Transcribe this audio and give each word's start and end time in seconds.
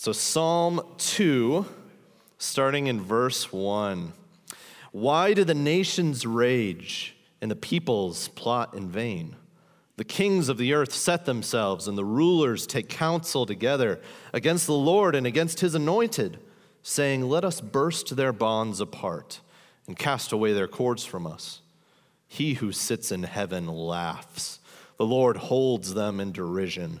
So, 0.00 0.12
Psalm 0.12 0.80
2, 0.98 1.66
starting 2.38 2.86
in 2.86 3.00
verse 3.00 3.52
1. 3.52 4.12
Why 4.92 5.34
do 5.34 5.42
the 5.42 5.56
nations 5.56 6.24
rage 6.24 7.16
and 7.42 7.50
the 7.50 7.56
peoples 7.56 8.28
plot 8.28 8.74
in 8.74 8.88
vain? 8.88 9.34
The 9.96 10.04
kings 10.04 10.48
of 10.48 10.56
the 10.56 10.72
earth 10.72 10.92
set 10.92 11.24
themselves, 11.24 11.88
and 11.88 11.98
the 11.98 12.04
rulers 12.04 12.64
take 12.64 12.88
counsel 12.88 13.44
together 13.44 14.00
against 14.32 14.68
the 14.68 14.74
Lord 14.74 15.16
and 15.16 15.26
against 15.26 15.58
his 15.58 15.74
anointed, 15.74 16.38
saying, 16.80 17.28
Let 17.28 17.44
us 17.44 17.60
burst 17.60 18.14
their 18.14 18.32
bonds 18.32 18.80
apart 18.80 19.40
and 19.88 19.98
cast 19.98 20.30
away 20.30 20.52
their 20.52 20.68
cords 20.68 21.04
from 21.04 21.26
us. 21.26 21.60
He 22.28 22.54
who 22.54 22.70
sits 22.70 23.10
in 23.10 23.24
heaven 23.24 23.66
laughs. 23.66 24.60
The 24.96 25.06
Lord 25.06 25.38
holds 25.38 25.94
them 25.94 26.20
in 26.20 26.30
derision. 26.30 27.00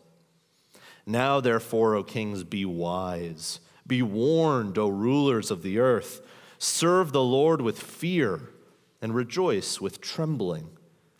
Now, 1.05 1.39
therefore, 1.39 1.95
O 1.95 2.03
kings, 2.03 2.43
be 2.43 2.65
wise. 2.65 3.59
Be 3.87 4.01
warned, 4.01 4.77
O 4.77 4.87
rulers 4.87 5.51
of 5.51 5.63
the 5.63 5.79
earth. 5.79 6.21
Serve 6.57 7.11
the 7.11 7.23
Lord 7.23 7.61
with 7.61 7.81
fear 7.81 8.49
and 9.01 9.15
rejoice 9.15 9.81
with 9.81 9.99
trembling. 9.99 10.69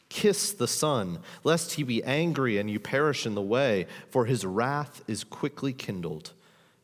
Kiss 0.10 0.52
the 0.52 0.68
Son, 0.68 1.20
lest 1.44 1.74
he 1.74 1.84
be 1.84 2.04
angry 2.04 2.58
and 2.58 2.70
you 2.70 2.80
perish 2.80 3.26
in 3.26 3.34
the 3.34 3.42
way, 3.42 3.88
for 4.10 4.26
his 4.26 4.46
wrath 4.46 5.02
is 5.08 5.24
quickly 5.24 5.74
kindled. 5.74 6.34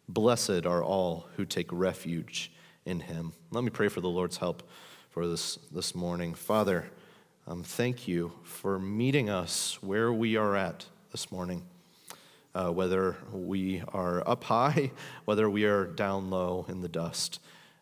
Blessed 0.10 0.66
are 0.66 0.84
all 0.84 1.28
who 1.36 1.46
take 1.46 1.68
refuge 1.72 2.52
in 2.86 3.02
him. 3.02 3.34
Let 3.52 3.64
me 3.64 3.70
pray 3.70 3.90
for 3.90 4.02
the 4.02 4.10
Lord's 4.10 4.38
help 4.38 4.64
for 5.10 5.28
this 5.28 5.58
this 5.72 5.94
morning. 5.94 6.34
Father, 6.34 6.86
um, 7.46 7.64
thank 7.64 8.08
you 8.08 8.32
for 8.44 8.80
meeting 8.80 9.30
us 9.30 9.78
where 9.82 10.12
we 10.12 10.38
are 10.38 10.56
at 10.56 10.86
this 11.12 11.32
morning 11.32 11.64
uh, 12.56 12.70
whether 12.70 13.18
we 13.32 13.84
are 13.90 14.28
up 14.28 14.44
high, 14.44 14.92
whether 15.26 15.50
we 15.50 15.66
are 15.66 15.86
down 15.86 16.30
low 16.30 16.66
in 16.68 16.82
the 16.82 16.90
dust. 16.90 17.40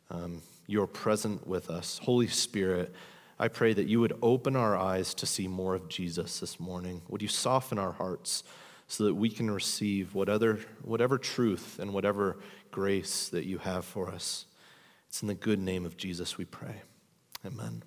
Um, 0.10 0.42
you're 0.68 0.88
present 0.88 1.46
with 1.48 1.70
us. 1.70 2.00
Holy 2.04 2.28
Spirit, 2.28 2.94
I 3.38 3.48
pray 3.48 3.74
that 3.74 3.88
you 3.88 4.00
would 4.00 4.18
open 4.22 4.56
our 4.56 4.76
eyes 4.76 5.14
to 5.16 5.26
see 5.26 5.48
more 5.48 5.76
of 5.76 5.90
Jesus 5.90 6.40
this 6.40 6.60
morning. 6.60 7.02
Would 7.10 7.22
you 7.22 7.28
soften 7.28 7.78
our 7.78 7.92
hearts 7.92 8.44
so 8.88 9.06
that 9.06 9.16
we 9.16 9.30
can 9.30 9.50
receive 9.52 10.16
whatever, 10.16 10.60
whatever 10.82 11.18
truth 11.18 11.80
and 11.80 11.94
whatever 11.94 12.38
grace 12.72 13.30
that 13.30 13.46
you 13.46 13.58
have 13.60 13.86
for 13.86 14.10
us? 14.10 14.46
It's 15.10 15.22
in 15.22 15.28
the 15.28 15.36
good 15.36 15.60
name 15.60 15.86
of 15.86 15.98
Jesus 15.98 16.38
we 16.38 16.46
pray. 16.46 16.82
Amen. 17.46 17.84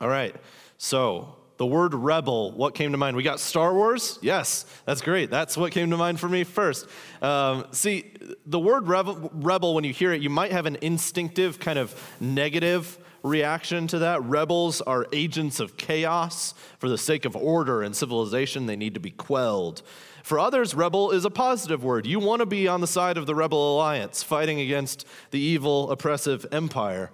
All 0.00 0.08
right, 0.08 0.34
so 0.76 1.37
the 1.58 1.66
word 1.66 1.92
rebel, 1.92 2.52
what 2.52 2.74
came 2.74 2.92
to 2.92 2.98
mind? 2.98 3.16
We 3.16 3.24
got 3.24 3.40
Star 3.40 3.74
Wars? 3.74 4.18
Yes, 4.22 4.64
that's 4.86 5.00
great. 5.00 5.28
That's 5.28 5.56
what 5.56 5.72
came 5.72 5.90
to 5.90 5.96
mind 5.96 6.18
for 6.18 6.28
me 6.28 6.44
first. 6.44 6.86
Um, 7.20 7.66
see, 7.72 8.12
the 8.46 8.60
word 8.60 8.86
rebel, 8.88 9.30
rebel, 9.34 9.74
when 9.74 9.84
you 9.84 9.92
hear 9.92 10.12
it, 10.12 10.22
you 10.22 10.30
might 10.30 10.52
have 10.52 10.66
an 10.66 10.78
instinctive 10.80 11.58
kind 11.58 11.78
of 11.78 12.00
negative 12.20 12.96
reaction 13.24 13.88
to 13.88 13.98
that. 13.98 14.22
Rebels 14.22 14.80
are 14.82 15.06
agents 15.12 15.58
of 15.58 15.76
chaos. 15.76 16.54
For 16.78 16.88
the 16.88 16.96
sake 16.96 17.24
of 17.24 17.34
order 17.34 17.82
and 17.82 17.94
civilization, 17.94 18.66
they 18.66 18.76
need 18.76 18.94
to 18.94 19.00
be 19.00 19.10
quelled. 19.10 19.82
For 20.22 20.38
others, 20.38 20.76
rebel 20.76 21.10
is 21.10 21.24
a 21.24 21.30
positive 21.30 21.82
word. 21.82 22.06
You 22.06 22.20
want 22.20 22.40
to 22.40 22.46
be 22.46 22.68
on 22.68 22.80
the 22.80 22.86
side 22.86 23.16
of 23.16 23.26
the 23.26 23.34
rebel 23.34 23.74
alliance, 23.74 24.22
fighting 24.22 24.60
against 24.60 25.06
the 25.32 25.40
evil, 25.40 25.90
oppressive 25.90 26.46
empire. 26.52 27.10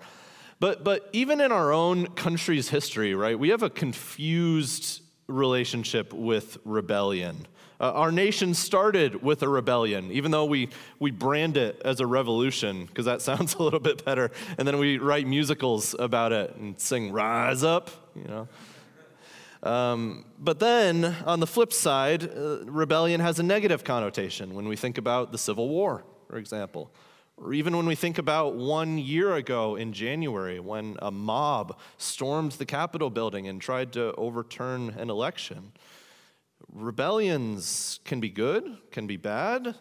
But, 0.64 0.82
but 0.82 1.10
even 1.12 1.42
in 1.42 1.52
our 1.52 1.74
own 1.74 2.06
country's 2.06 2.70
history, 2.70 3.14
right, 3.14 3.38
we 3.38 3.50
have 3.50 3.62
a 3.62 3.68
confused 3.68 5.02
relationship 5.26 6.10
with 6.14 6.56
rebellion. 6.64 7.46
Uh, 7.78 7.92
our 7.92 8.10
nation 8.10 8.54
started 8.54 9.22
with 9.22 9.42
a 9.42 9.48
rebellion, 9.50 10.10
even 10.10 10.30
though 10.30 10.46
we, 10.46 10.70
we 10.98 11.10
brand 11.10 11.58
it 11.58 11.82
as 11.84 12.00
a 12.00 12.06
revolution, 12.06 12.86
because 12.86 13.04
that 13.04 13.20
sounds 13.28 13.56
a 13.56 13.62
little 13.62 13.78
bit 13.78 14.06
better. 14.06 14.30
And 14.56 14.66
then 14.66 14.78
we 14.78 14.96
write 14.96 15.26
musicals 15.26 15.94
about 15.98 16.32
it 16.32 16.56
and 16.56 16.80
sing 16.80 17.12
Rise 17.12 17.62
Up, 17.62 17.90
you 18.16 18.24
know. 18.24 18.48
Um, 19.70 20.24
but 20.38 20.60
then, 20.60 21.04
on 21.26 21.40
the 21.40 21.46
flip 21.46 21.74
side, 21.74 22.24
uh, 22.24 22.64
rebellion 22.64 23.20
has 23.20 23.38
a 23.38 23.42
negative 23.42 23.84
connotation 23.84 24.54
when 24.54 24.66
we 24.66 24.76
think 24.76 24.96
about 24.96 25.30
the 25.30 25.36
Civil 25.36 25.68
War, 25.68 26.04
for 26.26 26.38
example. 26.38 26.90
Or 27.36 27.52
even 27.52 27.76
when 27.76 27.86
we 27.86 27.94
think 27.94 28.18
about 28.18 28.54
one 28.54 28.96
year 28.96 29.34
ago 29.34 29.74
in 29.76 29.92
January 29.92 30.60
when 30.60 30.96
a 31.02 31.10
mob 31.10 31.78
stormed 31.98 32.52
the 32.52 32.66
Capitol 32.66 33.10
building 33.10 33.48
and 33.48 33.60
tried 33.60 33.92
to 33.94 34.14
overturn 34.14 34.90
an 34.90 35.10
election. 35.10 35.72
Rebellions 36.72 38.00
can 38.04 38.20
be 38.20 38.30
good, 38.30 38.78
can 38.90 39.06
be 39.06 39.16
bad, 39.16 39.74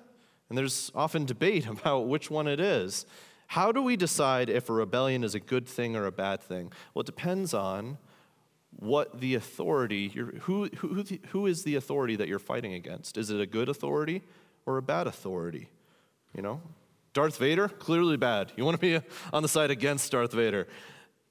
and 0.50 0.58
there's 0.58 0.92
often 0.96 1.26
debate 1.26 1.68
about 1.68 2.08
which 2.08 2.30
one 2.32 2.48
it 2.48 2.60
is. 2.60 3.06
How 3.48 3.72
do 3.72 3.84
we 3.84 3.96
decide 3.96 4.50
if 4.50 4.70
a 4.70 4.74
rebellion 4.74 5.24
is 5.24 5.36
a 5.36 5.40
good 5.40 5.68
thing 5.68 5.96
or 5.96 6.06
a 6.08 6.12
bad 6.12 6.42
thing? 6.42 6.72
Well, 6.94 7.02
it 7.02 7.06
depends 7.06 7.54
on 7.54 8.00
what 8.80 9.20
the 9.20 9.36
authority, 9.36 10.10
who, 10.10 10.70
who, 10.78 11.04
who 11.28 11.46
is 11.46 11.64
the 11.64 11.76
authority 11.76 12.16
that 12.16 12.28
you're 12.28 12.40
fighting 12.40 12.74
against? 12.74 13.18
Is 13.18 13.30
it 13.30 13.40
a 13.40 13.46
good 13.46 13.70
authority 13.70 14.24
or 14.66 14.78
a 14.78 14.82
bad 14.82 15.06
authority? 15.06 15.70
You 16.36 16.42
know, 16.42 16.62
Darth 17.14 17.38
Vader, 17.38 17.68
clearly 17.68 18.18
bad. 18.18 18.52
You 18.56 18.66
want 18.66 18.80
to 18.80 19.00
be 19.00 19.06
on 19.32 19.44
the 19.44 19.50
side 19.50 19.70
against 19.70 20.12
Darth 20.12 20.34
Vader. 20.34 20.68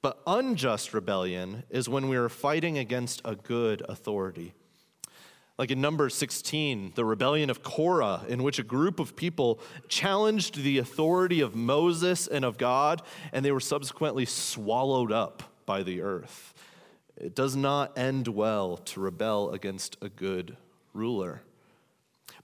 But 0.01 0.21
unjust 0.25 0.93
rebellion 0.93 1.63
is 1.69 1.87
when 1.87 2.09
we 2.09 2.17
are 2.17 2.29
fighting 2.29 2.77
against 2.77 3.21
a 3.23 3.35
good 3.35 3.81
authority. 3.87 4.53
Like 5.57 5.71
in 5.71 5.81
Numbers 5.81 6.15
16, 6.15 6.93
the 6.95 7.05
rebellion 7.05 7.49
of 7.49 7.63
Korah, 7.63 8.25
in 8.27 8.43
which 8.43 8.59
a 8.59 8.63
group 8.63 8.99
of 8.99 9.15
people 9.15 9.59
challenged 9.87 10.55
the 10.55 10.79
authority 10.79 11.41
of 11.41 11.55
Moses 11.55 12.27
and 12.27 12.43
of 12.43 12.57
God, 12.57 13.01
and 13.31 13.45
they 13.45 13.51
were 13.51 13.59
subsequently 13.59 14.25
swallowed 14.25 15.11
up 15.11 15.43
by 15.65 15.83
the 15.83 16.01
earth. 16.01 16.53
It 17.15 17.35
does 17.35 17.55
not 17.55 17.97
end 17.97 18.27
well 18.27 18.77
to 18.77 18.99
rebel 18.99 19.51
against 19.51 19.97
a 20.01 20.09
good 20.09 20.57
ruler. 20.93 21.43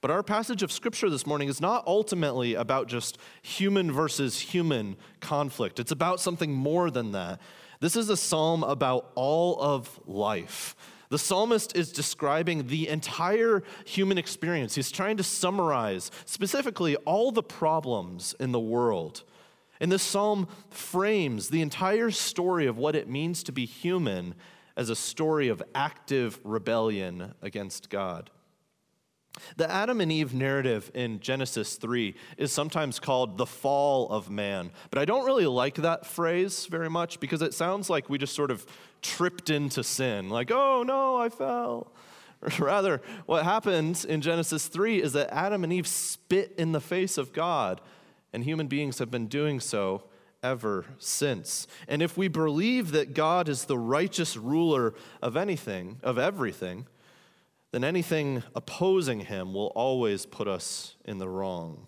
But 0.02 0.12
our 0.12 0.24
passage 0.24 0.64
of 0.64 0.72
scripture 0.72 1.10
this 1.10 1.28
morning 1.28 1.50
is 1.50 1.60
not 1.60 1.86
ultimately 1.86 2.54
about 2.54 2.88
just 2.88 3.18
human 3.42 3.92
versus 3.92 4.40
human 4.40 4.96
conflict, 5.20 5.80
it's 5.80 5.92
about 5.92 6.20
something 6.20 6.54
more 6.54 6.90
than 6.90 7.12
that. 7.12 7.42
This 7.82 7.96
is 7.96 8.10
a 8.10 8.18
psalm 8.18 8.64
about 8.64 9.12
all 9.16 9.60
of 9.62 10.00
life. 10.06 10.76
The 11.10 11.18
psalmist 11.18 11.76
is 11.76 11.92
describing 11.92 12.68
the 12.68 12.88
entire 12.88 13.64
human 13.86 14.18
experience. 14.18 14.76
He's 14.76 14.92
trying 14.92 15.18
to 15.18 15.24
summarize 15.24 16.12
specifically 16.26 16.96
all 16.98 17.32
the 17.32 17.42
problems 17.42 18.36
in 18.40 18.52
the 18.52 18.60
world. 18.60 19.24
And 19.80 19.92
this 19.92 20.04
psalm 20.04 20.48
frames 20.70 21.50
the 21.50 21.62
entire 21.62 22.12
story 22.12 22.68
of 22.68 22.78
what 22.78 22.96
it 22.96 23.10
means 23.10 23.44
to 23.44 23.52
be 23.52 23.66
human 23.66 24.36
as 24.78 24.90
a 24.90 24.96
story 24.96 25.48
of 25.48 25.64
active 25.74 26.40
rebellion 26.44 27.34
against 27.42 27.90
God. 27.90 28.30
The 29.58 29.70
Adam 29.70 30.02
and 30.02 30.12
Eve 30.12 30.34
narrative 30.34 30.92
in 30.94 31.20
Genesis 31.20 31.76
3 31.76 32.16
is 32.38 32.52
sometimes 32.52 33.00
called 33.00 33.38
the 33.38 33.46
fall 33.46 34.10
of 34.10 34.30
man. 34.30 34.72
But 34.90 35.00
I 35.00 35.06
don't 35.06 35.26
really 35.26 35.46
like 35.46 35.76
that 35.76 36.06
phrase 36.06 36.66
very 36.66 36.90
much 36.90 37.20
because 37.20 37.42
it 37.42 37.54
sounds 37.54 37.90
like 37.90 38.10
we 38.10 38.18
just 38.18 38.36
sort 38.36 38.52
of 38.52 38.66
tripped 39.02 39.50
into 39.50 39.84
sin, 39.84 40.30
like, 40.30 40.52
oh 40.52 40.84
no, 40.84 41.18
I 41.18 41.30
fell. 41.30 41.92
Rather, 42.60 43.02
what 43.26 43.44
happens 43.44 44.06
in 44.06 44.22
Genesis 44.22 44.68
3 44.68 45.02
is 45.02 45.14
that 45.14 45.34
Adam 45.34 45.64
and 45.64 45.74
Eve 45.74 45.88
spit 45.88 46.54
in 46.58 46.72
the 46.72 46.82
face 46.82 47.18
of 47.18 47.34
God, 47.34 47.82
and 48.32 48.44
human 48.44 48.68
beings 48.68 49.00
have 49.00 49.12
been 49.12 49.28
doing 49.28 49.60
so 49.60 50.04
ever 50.42 50.86
since. 50.98 51.68
And 51.88 52.02
if 52.02 52.18
we 52.18 52.28
believe 52.28 52.92
that 52.92 53.14
God 53.14 53.50
is 53.50 53.66
the 53.66 53.78
righteous 53.78 54.38
ruler 54.38 54.94
of 55.22 55.36
anything, 55.36 55.98
of 56.02 56.18
everything, 56.18 56.88
then 57.72 57.84
anything 57.84 58.44
opposing 58.56 59.22
him 59.22 59.54
will 59.54 59.72
always 59.76 60.26
put 60.26 60.48
us 60.48 60.96
in 61.06 61.18
the 61.18 61.30
wrong. 61.30 61.88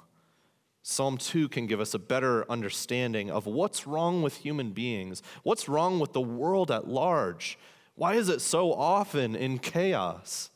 Psalm 0.83 1.17
2 1.17 1.49
can 1.49 1.67
give 1.67 1.79
us 1.79 1.93
a 1.93 1.99
better 1.99 2.49
understanding 2.51 3.29
of 3.29 3.45
what's 3.45 3.85
wrong 3.85 4.21
with 4.21 4.37
human 4.37 4.71
beings, 4.71 5.21
what's 5.43 5.69
wrong 5.69 5.99
with 5.99 6.13
the 6.13 6.21
world 6.21 6.71
at 6.71 6.87
large. 6.87 7.57
Why 7.95 8.15
is 8.15 8.29
it 8.29 8.41
so 8.41 8.73
often 8.73 9.35
in 9.35 9.59
chaos? 9.59 10.49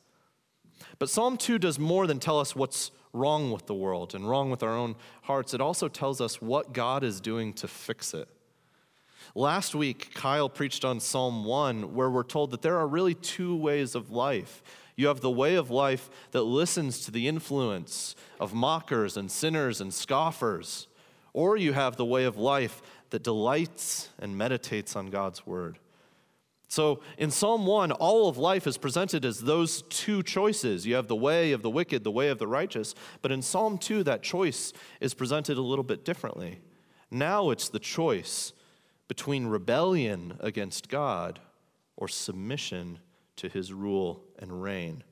But 0.98 1.10
Psalm 1.10 1.38
2 1.38 1.60
does 1.60 1.77
more 1.77 2.07
than 2.07 2.19
tell 2.19 2.39
us 2.39 2.56
what's 2.56 2.92
wrong 3.16 3.51
with 3.51 3.66
the 3.66 3.74
world 3.74 4.13
and 4.13 4.27
wrong 4.27 4.50
with 4.51 4.62
our 4.62 4.75
own 4.75 4.95
hearts, 5.24 5.54
it 5.54 5.62
also 5.62 5.88
tells 5.88 6.22
us 6.22 6.42
what 6.42 6.74
God 6.74 7.04
is 7.04 7.22
doing 7.22 7.54
to 7.54 7.68
fix 7.68 8.13
it. 8.13 8.27
Last 9.33 9.74
week, 9.74 10.13
Kyle 10.13 10.50
preached 10.50 10.86
on 10.86 11.00
Psalm 11.00 11.45
1, 11.45 11.94
where 11.94 12.10
we're 12.10 12.24
told 12.24 12.51
that 12.51 12.62
there 12.62 12.77
are 12.77 12.88
really 12.88 13.16
two 13.16 13.56
ways 13.56 13.95
of 13.95 14.12
life. 14.12 14.62
You 14.95 15.07
have 15.07 15.21
the 15.21 15.30
way 15.30 15.56
of 15.56 15.69
life 15.69 16.09
that 16.31 16.44
listens 16.44 17.01
to 17.01 17.12
the 17.12 17.27
influence 17.27 18.15
of 18.39 18.53
mockers 18.53 19.18
and 19.18 19.30
sinners 19.30 19.81
and 19.81 19.94
scoffers, 19.94 20.88
or 21.33 21.57
you 21.57 21.74
have 21.74 21.97
the 21.97 22.06
way 22.06 22.24
of 22.24 22.38
life 22.38 22.81
that 23.09 23.24
delights 23.24 24.09
and 24.19 24.38
meditates 24.38 24.95
on 24.95 25.07
God's 25.07 25.45
word. 25.45 25.80
So 26.68 27.01
in 27.18 27.31
Psalm 27.31 27.65
1, 27.65 27.92
all 27.92 28.27
of 28.27 28.38
life 28.38 28.68
is 28.68 28.77
presented 28.77 29.24
as 29.24 29.42
those 29.42 29.83
two 29.83 30.24
choices. 30.24 30.86
You 30.86 30.95
have 30.95 31.07
the 31.07 31.15
way 31.15 31.51
of 31.51 31.62
the 31.62 31.69
wicked, 31.69 32.03
the 32.03 32.12
way 32.12 32.30
of 32.30 32.39
the 32.39 32.48
righteous. 32.48 32.95
But 33.21 33.31
in 33.31 33.41
Psalm 33.41 33.77
2, 33.77 34.03
that 34.03 34.24
choice 34.24 34.74
is 35.00 35.13
presented 35.13 35.57
a 35.57 35.62
little 35.62 35.83
bit 35.83 36.03
differently. 36.03 36.59
Now 37.12 37.51
it's 37.51 37.69
the 37.69 37.80
choice 37.80 38.51
between 39.07 39.45
rebellion 39.48 40.38
against 40.39 40.89
God 40.89 41.39
or 41.95 42.07
submission 42.07 43.00
to 43.37 43.49
his 43.49 43.73
rule 43.73 44.23
and 44.39 44.61
reign. 44.61 45.03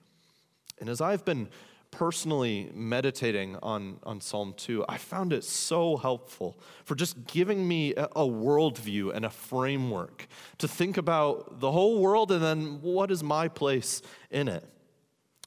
And 0.79 0.89
as 0.89 1.01
I've 1.01 1.25
been 1.25 1.49
personally 1.93 2.71
meditating 2.73 3.55
on, 3.61 3.99
on 4.03 4.19
Psalm 4.19 4.55
2, 4.57 4.83
I 4.89 4.97
found 4.97 5.31
it 5.31 5.43
so 5.43 5.95
helpful 5.95 6.57
for 6.85 6.95
just 6.95 7.27
giving 7.27 7.67
me 7.67 7.93
a, 7.93 8.05
a 8.15 8.27
worldview 8.27 9.13
and 9.13 9.25
a 9.25 9.29
framework 9.29 10.27
to 10.57 10.67
think 10.67 10.97
about 10.97 11.59
the 11.59 11.71
whole 11.71 11.99
world 11.99 12.31
and 12.31 12.43
then 12.43 12.81
what 12.81 13.11
is 13.11 13.23
my 13.23 13.47
place 13.47 14.01
in 14.31 14.47
it. 14.47 14.67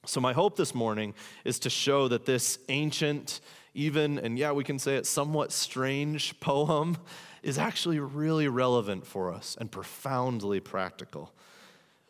So, 0.05 0.21
my 0.21 0.31
hope 0.31 0.55
this 0.55 0.73
morning 0.73 1.13
is 1.43 1.59
to 1.59 1.69
show 1.69 2.07
that 2.07 2.25
this 2.25 2.59
ancient, 2.69 3.41
even, 3.73 4.17
and 4.17 4.39
yeah, 4.39 4.53
we 4.53 4.63
can 4.63 4.79
say 4.79 4.95
it 4.95 5.05
somewhat 5.05 5.51
strange 5.51 6.39
poem 6.39 6.97
is 7.43 7.57
actually 7.57 7.99
really 7.99 8.47
relevant 8.47 9.05
for 9.05 9.33
us 9.33 9.57
and 9.59 9.69
profoundly 9.69 10.61
practical. 10.61 11.33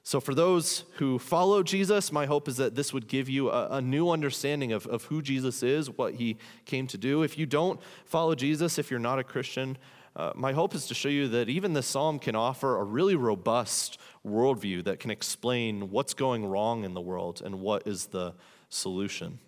So, 0.07 0.21
for 0.21 0.33
those 0.33 0.85
who 0.99 1.19
follow 1.19 1.63
Jesus, 1.63 2.13
my 2.13 2.27
hope 2.27 2.47
is 2.47 2.55
that 2.55 2.75
this 2.75 2.93
would 2.93 3.09
give 3.09 3.27
you 3.27 3.51
a, 3.51 3.67
a, 3.71 3.81
new 3.81 4.09
understanding 4.09 4.71
of, 4.71 4.87
of 4.87 5.03
who 5.03 5.21
Jesus 5.21 5.61
is, 5.63 5.89
what 5.89 6.13
he 6.13 6.37
came 6.63 6.87
to 6.87 6.97
do. 6.97 7.23
If 7.23 7.37
you 7.37 7.45
don't 7.45 7.77
follow 8.05 8.33
Jesus, 8.33 8.79
if 8.79 8.89
you're 8.89 9.01
not 9.01 9.19
a 9.19 9.23
Christian, 9.25 9.77
uh, 10.15 10.31
my 10.33 10.53
hope 10.53 10.73
is 10.73 10.87
to 10.87 10.93
show 10.93 11.09
you 11.09 11.27
that 11.27 11.49
even 11.49 11.73
this 11.73 11.87
psalm 11.87 12.19
can 12.19 12.37
offer 12.37 12.79
a 12.79 12.85
really 12.85 13.17
robust 13.17 13.97
worldview 14.25 14.85
that 14.85 15.01
can 15.01 15.11
explain 15.11 15.91
what's 15.91 16.13
going 16.13 16.45
wrong 16.45 16.85
in 16.85 16.93
the 16.93 17.01
world 17.01 17.41
and 17.43 17.59
what 17.59 17.85
is 17.85 18.05
the 18.05 18.33
solution. 18.69 19.39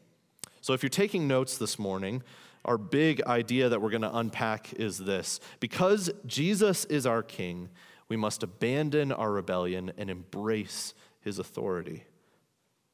So, 0.60 0.74
if 0.74 0.84
you're 0.84 0.90
taking 0.90 1.26
notes 1.26 1.58
this 1.58 1.80
morning, 1.80 2.22
our 2.66 2.78
big 2.78 3.22
idea 3.24 3.70
that 3.70 3.82
we're 3.82 3.92
going 3.92 4.02
to 4.02 4.14
unpack 4.14 4.74
is 4.74 4.98
this 4.98 5.40
because 5.62 6.12
Jesus 6.26 6.84
is 6.84 7.06
our 7.06 7.24
King, 7.24 7.70
we 8.10 8.18
must 8.18 8.44
abandon 8.44 9.12
our 9.12 9.32
rebellion 9.32 9.94
and 9.98 10.10
embrace 10.10 10.94
his 11.22 11.40
authority. 11.40 12.04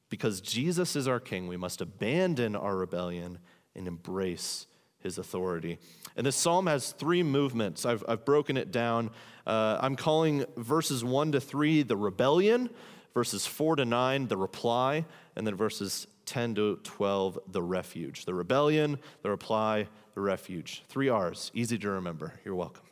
Because 0.08 0.40
Jesus 0.40 0.94
is 0.94 1.08
our 1.08 1.18
king, 1.18 1.48
we 1.48 1.56
must 1.56 1.80
abandon 1.80 2.54
our 2.54 2.76
rebellion 2.76 3.38
and 3.74 3.88
embrace 3.88 4.66
his 5.00 5.18
authority. 5.18 5.78
And 6.16 6.26
this 6.26 6.36
psalm 6.36 6.66
has 6.66 6.92
three 6.92 7.22
movements. 7.22 7.84
I've, 7.84 8.04
I've 8.08 8.24
broken 8.24 8.56
it 8.56 8.70
down. 8.70 9.10
Uh, 9.46 9.78
I'm 9.80 9.96
calling 9.96 10.44
verses 10.56 11.04
1 11.04 11.32
to 11.32 11.40
3 11.40 11.82
the 11.82 11.96
rebellion, 11.96 12.70
verses 13.14 13.46
4 13.46 13.76
to 13.76 13.84
9 13.84 14.28
the 14.28 14.36
reply, 14.36 15.04
and 15.34 15.46
then 15.46 15.54
verses 15.54 16.06
10 16.26 16.54
to 16.56 16.76
12 16.82 17.38
the 17.48 17.62
refuge. 17.62 18.24
The 18.24 18.34
rebellion, 18.34 18.98
the 19.22 19.30
reply, 19.30 19.88
the 20.14 20.20
refuge. 20.20 20.82
Three 20.88 21.08
R's, 21.08 21.50
easy 21.54 21.78
to 21.78 21.88
remember. 21.90 22.34
You're 22.44 22.54
welcome. 22.54 22.85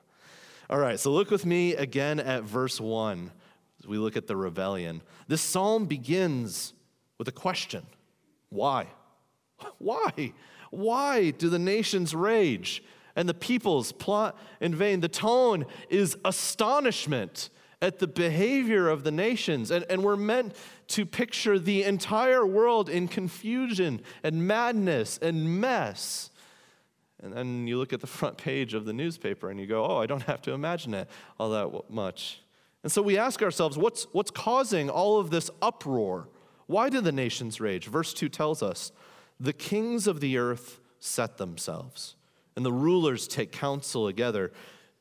All 0.75 0.81
right, 0.81 0.99
so 0.99 1.13
look 1.13 1.31
with 1.31 1.47
me 1.47 1.77
again 1.77 2.19
at 2.19 2.43
verse 2.43 2.81
1 2.81 3.31
as 3.79 3.87
we 3.87 3.97
look 3.97 4.17
at 4.17 4.27
the 4.27 4.37
rebellion. 4.37 5.03
This 5.29 5.41
psalm 5.41 5.87
begins 5.87 6.75
with 7.17 7.29
a 7.29 7.31
question 7.31 7.87
Why? 8.49 8.89
Why? 9.79 10.33
Why 10.73 11.31
do 11.31 11.49
the 11.49 11.61
nations 11.61 12.13
rage 12.13 12.83
and 13.15 13.29
the 13.29 13.35
peoples 13.35 13.93
plot 13.93 14.37
in 14.61 14.75
vain? 14.75 14.99
The 14.99 15.07
tone 15.07 15.65
is 15.91 16.17
astonishment 16.25 17.51
at 17.81 18.01
the 18.01 18.09
behavior 18.09 18.89
of 18.89 19.05
the 19.05 19.13
nations. 19.13 19.71
And, 19.71 19.85
and 19.89 20.03
we're 20.03 20.17
meant 20.17 20.57
to 20.89 21.07
picture 21.07 21.57
the 21.57 21.85
entire 21.85 22.45
world 22.45 22.89
in 22.89 23.07
confusion 23.07 24.01
and 24.25 24.49
madness 24.49 25.21
and 25.23 25.61
mess. 25.61 26.31
And 27.25 27.33
then 27.33 27.67
you 27.67 27.79
look 27.79 27.95
at 27.95 28.03
the 28.03 28.07
front 28.07 28.37
page 28.37 28.75
of 28.75 28.85
the 28.85 28.93
newspaper 28.93 29.51
and 29.51 29.59
you 29.59 29.67
go, 29.67 29.85
oh, 29.85 29.97
I 29.97 30.05
don't 30.05 30.23
have 30.25 30.43
to 30.43 30.53
imagine 30.53 30.93
it 30.93 31.09
all 31.41 31.49
that 31.51 31.91
much. 31.91 32.41
And 32.83 32.93
so 32.93 33.01
we 33.01 33.17
ask 33.17 33.43
ourselves, 33.43 33.79
what's, 33.79 34.07
what's 34.13 34.31
causing 34.31 34.91
all 34.91 35.19
of 35.19 35.31
this 35.31 35.51
uproar? 35.63 36.29
Why 36.67 36.91
do 36.91 37.01
the 37.01 37.13
nations 37.13 37.61
rage? 37.61 37.87
Verse 37.87 38.13
2 38.13 38.29
tells 38.29 38.63
us 38.63 38.93
the 39.41 39.55
kings 39.55 40.07
of 40.07 40.21
the 40.21 40.37
earth 40.37 40.81
set 41.01 41.39
themselves, 41.39 42.15
and 42.57 42.65
the 42.65 42.73
rulers 42.73 43.27
take 43.27 43.53
counsel 43.53 44.07
together 44.07 44.53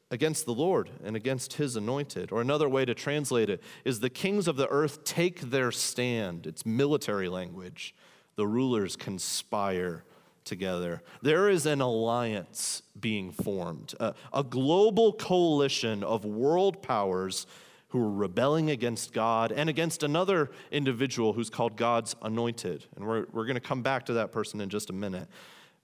against 0.09 0.45
the 0.45 0.53
Lord 0.53 0.91
and 1.03 1.15
against 1.15 1.53
his 1.53 1.75
anointed. 1.75 2.31
Or 2.31 2.39
another 2.39 2.69
way 2.69 2.85
to 2.85 2.93
translate 2.93 3.49
it 3.49 3.61
is 3.83 3.99
the 3.99 4.09
kings 4.09 4.47
of 4.47 4.55
the 4.55 4.69
earth 4.69 5.03
take 5.03 5.41
their 5.41 5.71
stand. 5.71 6.47
It's 6.47 6.65
military 6.65 7.27
language. 7.27 7.93
The 8.35 8.47
rulers 8.47 8.95
conspire 8.95 10.05
together. 10.43 11.01
There 11.21 11.49
is 11.49 11.65
an 11.65 11.81
alliance 11.81 12.81
being 12.99 13.31
formed, 13.31 13.93
a, 13.99 14.13
a, 14.31 14.43
global 14.43 15.13
coalition 15.13 16.03
of 16.03 16.25
world 16.25 16.81
powers 16.81 17.47
who 17.89 18.01
are 18.01 18.11
rebelling 18.11 18.69
against 18.69 19.13
God 19.13 19.51
and 19.51 19.69
against 19.69 20.03
another 20.03 20.51
individual 20.71 21.33
who's 21.33 21.49
called 21.49 21.75
God's 21.77 22.15
anointed. 22.21 22.85
And 22.95 23.05
we're, 23.05 23.25
we're 23.31 23.45
going 23.45 23.55
to 23.55 23.61
come 23.61 23.83
back 23.83 24.07
to 24.07 24.13
that 24.13 24.31
person 24.31 24.61
in 24.61 24.69
just 24.69 24.89
a 24.89 24.93
minute. 24.93 25.27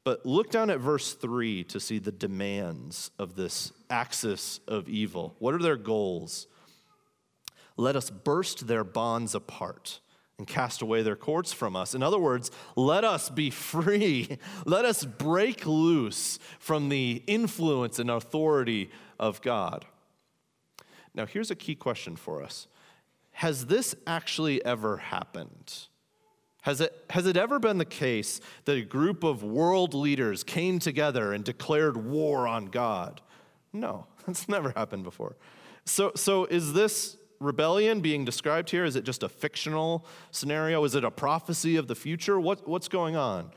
But 0.03 0.25
look 0.25 0.49
down 0.49 0.69
at 0.69 0.79
verse 0.79 1.13
3 1.13 1.65
to 1.65 1.79
see 1.79 1.99
the 1.99 2.11
demands 2.11 3.11
of 3.19 3.35
this 3.35 3.71
axis 3.89 4.59
of 4.67 4.89
evil. 4.89 5.35
What 5.39 5.53
are 5.53 5.59
their 5.59 5.77
goals? 5.77 6.47
Let 7.77 7.95
us 7.95 8.09
burst 8.09 8.67
their 8.67 8.83
bonds 8.83 9.35
apart 9.35 9.99
and 10.39 10.47
cast 10.47 10.81
away 10.81 11.03
their 11.03 11.17
cords 11.17 11.53
from 11.53 11.75
us. 11.75 11.93
In 11.93 12.01
other 12.01 12.17
words, 12.17 12.49
let 12.75 13.03
us 13.03 13.29
be 13.29 13.49
free. 13.49 14.39
Let 14.65 14.85
us 14.85 15.03
break 15.03 15.65
loose 15.67 16.39
from 16.59 16.89
the 16.89 17.21
influence 17.27 17.99
and 17.99 18.09
authority 18.09 18.89
of 19.19 19.41
God. 19.41 19.85
Now, 21.13 21.25
here's 21.25 21.51
a 21.51 21.55
key 21.55 21.75
question 21.75 22.15
for 22.15 22.41
us 22.41 22.67
Has 23.31 23.65
this 23.65 23.93
actually 24.07 24.63
ever 24.65 24.97
happened? 24.97 25.73
Has 26.61 26.81
it, 26.81 26.93
has 27.09 27.25
it 27.25 27.37
ever 27.37 27.59
been 27.59 27.77
the 27.77 27.85
case 27.85 28.41
that 28.65 28.77
a 28.77 28.81
group 28.81 29.23
of 29.23 29.43
world 29.43 29.93
leaders 29.93 30.43
came 30.43 30.79
together 30.79 31.33
and 31.33 31.43
declared 31.43 31.97
war 31.97 32.47
on 32.47 32.65
God? 32.65 33.21
No, 33.73 34.07
that's 34.25 34.47
never 34.47 34.71
happened 34.71 35.03
before. 35.03 35.35
So, 35.85 36.11
so 36.15 36.45
is 36.45 36.73
this 36.73 37.17
rebellion 37.39 38.01
being 38.01 38.25
described 38.25 38.69
here? 38.69 38.85
Is 38.85 38.95
it 38.95 39.03
just 39.03 39.23
a 39.23 39.29
fictional 39.29 40.05
scenario? 40.31 40.83
Is 40.83 40.95
it 40.95 41.03
a 41.03 41.11
prophecy 41.11 41.75
of 41.75 41.87
the 41.87 41.95
future? 41.95 42.39
What, 42.39 42.67
what's 42.67 42.87
going 42.87 43.15
on? 43.15 43.51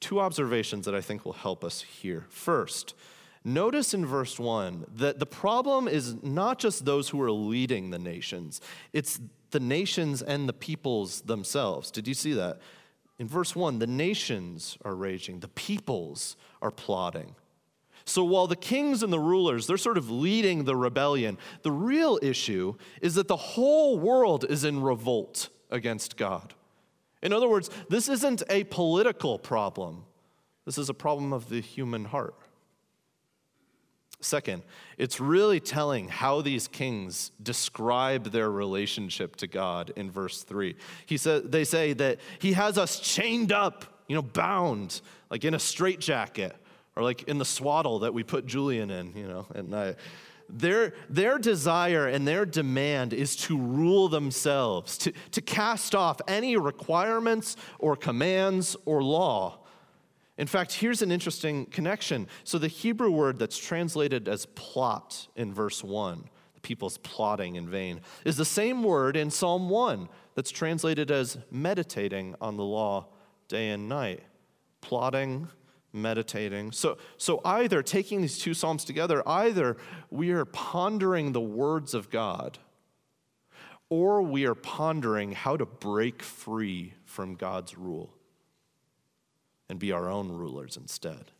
Two 0.00 0.20
observations 0.20 0.86
that 0.86 0.94
I 0.94 1.00
think 1.00 1.24
will 1.24 1.32
help 1.32 1.64
us 1.64 1.82
here. 1.82 2.26
First, 2.30 2.94
notice 3.44 3.92
in 3.92 4.06
verse 4.06 4.38
1 4.38 4.86
that 4.96 5.18
the 5.18 5.26
problem 5.26 5.88
is 5.88 6.22
not 6.22 6.58
just 6.58 6.84
those 6.84 7.10
who 7.10 7.20
are 7.20 7.30
leading 7.30 7.90
the 7.90 7.98
nations, 7.98 8.60
it's 8.92 9.20
the 9.50 9.60
nations 9.60 10.22
and 10.22 10.48
the 10.48 10.52
peoples 10.52 11.22
themselves. 11.22 11.90
Did 11.90 12.06
you 12.06 12.14
see 12.14 12.32
that? 12.34 12.60
In 13.18 13.28
verse 13.28 13.54
1, 13.54 13.78
the 13.78 13.86
nations 13.86 14.78
are 14.82 14.94
raging, 14.94 15.40
the 15.40 15.48
peoples 15.48 16.36
are 16.62 16.70
plotting. 16.70 17.34
So 18.10 18.24
while 18.24 18.48
the 18.48 18.56
kings 18.56 19.04
and 19.04 19.12
the 19.12 19.20
rulers, 19.20 19.68
they're 19.68 19.76
sort 19.76 19.96
of 19.96 20.10
leading 20.10 20.64
the 20.64 20.74
rebellion, 20.74 21.38
the 21.62 21.70
real 21.70 22.18
issue 22.20 22.74
is 23.00 23.14
that 23.14 23.28
the 23.28 23.36
whole 23.36 24.00
world 24.00 24.44
is 24.48 24.64
in 24.64 24.82
revolt 24.82 25.48
against 25.70 26.16
God. 26.16 26.52
In 27.22 27.32
other 27.32 27.48
words, 27.48 27.70
this 27.88 28.08
isn't 28.08 28.42
a 28.50 28.64
political 28.64 29.38
problem, 29.38 30.06
this 30.64 30.76
is 30.76 30.88
a 30.88 30.94
problem 30.94 31.32
of 31.32 31.48
the 31.50 31.60
human 31.60 32.04
heart. 32.04 32.34
Second, 34.18 34.64
it's 34.98 35.20
really 35.20 35.60
telling 35.60 36.08
how 36.08 36.40
these 36.42 36.66
kings 36.66 37.30
describe 37.40 38.32
their 38.32 38.50
relationship 38.50 39.36
to 39.36 39.46
God 39.46 39.92
in 39.94 40.10
verse 40.10 40.42
3. 40.42 40.74
He 41.06 41.16
said, 41.16 41.52
they 41.52 41.62
say 41.62 41.92
that 41.92 42.18
he 42.40 42.54
has 42.54 42.76
us 42.76 42.98
chained 42.98 43.52
up, 43.52 43.84
you 44.08 44.16
know, 44.16 44.22
bound, 44.22 45.00
like 45.30 45.44
in 45.44 45.54
a 45.54 45.60
straitjacket 45.60 46.56
or 47.00 47.02
like 47.02 47.22
in 47.22 47.38
the 47.38 47.44
swaddle 47.44 48.00
that 48.00 48.12
we 48.12 48.22
put 48.22 48.44
Julian 48.44 48.90
in, 48.90 49.14
you 49.16 49.26
know, 49.26 49.46
at 49.54 49.66
night. 49.66 49.96
Their, 50.50 50.92
their 51.08 51.38
desire 51.38 52.08
and 52.08 52.28
their 52.28 52.44
demand 52.44 53.14
is 53.14 53.36
to 53.36 53.56
rule 53.56 54.08
themselves, 54.08 54.98
to, 54.98 55.12
to 55.30 55.40
cast 55.40 55.94
off 55.94 56.20
any 56.28 56.56
requirements 56.56 57.56
or 57.78 57.96
commands 57.96 58.76
or 58.84 59.02
law. 59.02 59.60
In 60.36 60.46
fact, 60.46 60.74
here's 60.74 61.00
an 61.00 61.10
interesting 61.10 61.66
connection. 61.66 62.26
So, 62.44 62.58
the 62.58 62.68
Hebrew 62.68 63.10
word 63.10 63.38
that's 63.38 63.58
translated 63.58 64.28
as 64.28 64.46
plot 64.46 65.28
in 65.36 65.54
verse 65.54 65.84
1, 65.84 66.28
the 66.54 66.60
people's 66.60 66.98
plotting 66.98 67.56
in 67.56 67.68
vain, 67.68 68.00
is 68.24 68.36
the 68.36 68.44
same 68.44 68.82
word 68.82 69.16
in 69.16 69.30
Psalm 69.30 69.70
1 69.70 70.08
that's 70.34 70.50
translated 70.50 71.10
as 71.10 71.38
meditating 71.50 72.34
on 72.40 72.56
the 72.56 72.64
law 72.64 73.06
day 73.48 73.70
and 73.70 73.88
night. 73.88 74.22
Plotting, 74.80 75.48
meditating. 75.92 76.72
So, 76.72 76.98
so 77.16 77.40
either 77.44 77.82
taking 77.82 78.20
these 78.20 78.38
two 78.38 78.54
Psalms 78.54 78.84
together, 78.84 79.26
either 79.26 79.76
we 80.10 80.30
are 80.30 80.44
pondering 80.44 81.32
the 81.32 81.40
words 81.40 81.94
of 81.94 82.10
God, 82.10 82.58
or 83.88 84.22
we 84.22 84.46
are 84.46 84.54
pondering 84.54 85.32
how 85.32 85.56
to 85.56 85.66
break 85.66 86.22
free 86.22 86.94
from 87.04 87.34
God's 87.34 87.76
rule 87.76 88.14
and 89.68 89.78
be 89.78 89.92
our 89.92 90.08
own 90.08 90.30
rulers 90.30 90.76
instead. 90.76 91.32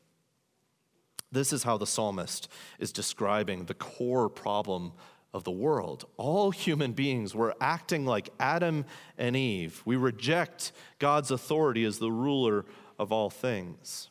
This 1.33 1.53
is 1.53 1.63
how 1.63 1.77
the 1.77 1.87
psalmist 1.87 2.49
is 2.81 2.93
describing 2.93 3.65
the 3.65 3.75
core 3.75 4.29
problem 4.29 4.93
of 5.33 5.45
the 5.45 5.51
world. 5.51 6.07
All 6.17 6.51
human 6.51 6.93
beings 6.93 7.35
were 7.35 7.55
acting 7.61 8.05
like 8.05 8.31
Adam 8.41 8.85
and 9.17 9.37
Eve. 9.37 9.81
We 9.85 9.97
reject 9.97 10.73
God's 10.99 11.31
authority 11.31 11.85
as 11.85 11.99
the 11.99 12.11
ruler 12.11 12.65
of 12.99 13.13
all 13.13 13.31
things. 13.31 14.10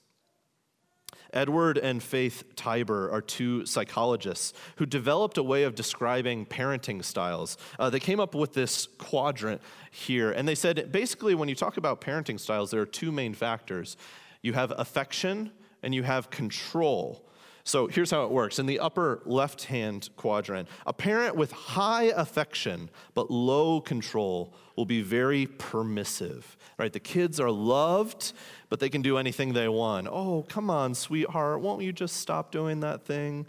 Edward 1.33 1.77
and 1.77 2.01
Faith 2.01 2.43
Tybor 2.55 3.11
are 3.11 3.21
two 3.21 3.65
psychologists 3.65 4.53
who 4.77 4.85
developed 4.85 5.37
a 5.37 5.43
way 5.43 5.63
of 5.63 5.75
describing 5.75 6.45
parenting 6.45 7.03
styles. 7.03 7.57
Uh, 7.77 7.89
they 7.89 7.99
came 7.99 8.19
up 8.19 8.35
with 8.35 8.53
this 8.53 8.87
quadrant 8.97 9.61
here, 9.91 10.31
and 10.31 10.47
they 10.47 10.55
said 10.55 10.91
basically, 10.91 11.35
when 11.35 11.49
you 11.49 11.55
talk 11.55 11.77
about 11.77 12.01
parenting 12.01 12.39
styles, 12.39 12.71
there 12.71 12.81
are 12.81 12.85
two 12.85 13.11
main 13.11 13.33
factors 13.33 13.97
you 14.41 14.53
have 14.53 14.73
affection 14.77 15.51
and 15.83 15.93
you 15.93 16.03
have 16.03 16.29
control. 16.29 17.25
So 17.63 17.87
here's 17.87 18.11
how 18.11 18.23
it 18.23 18.31
works. 18.31 18.59
In 18.59 18.65
the 18.65 18.79
upper 18.79 19.21
left 19.25 19.65
hand 19.65 20.09
quadrant, 20.15 20.67
a 20.85 20.93
parent 20.93 21.35
with 21.35 21.51
high 21.51 22.05
affection 22.15 22.89
but 23.13 23.29
low 23.29 23.81
control 23.81 24.53
will 24.75 24.85
be 24.85 25.01
very 25.01 25.45
permissive, 25.45 26.57
right? 26.77 26.91
The 26.91 26.99
kids 26.99 27.39
are 27.39 27.51
loved, 27.51 28.33
but 28.69 28.79
they 28.79 28.89
can 28.89 29.01
do 29.01 29.17
anything 29.17 29.53
they 29.53 29.67
want. 29.67 30.07
Oh, 30.07 30.45
come 30.47 30.69
on, 30.69 30.95
sweetheart, 30.95 31.61
won't 31.61 31.83
you 31.83 31.91
just 31.91 32.17
stop 32.17 32.51
doing 32.51 32.79
that 32.79 33.05
thing? 33.05 33.45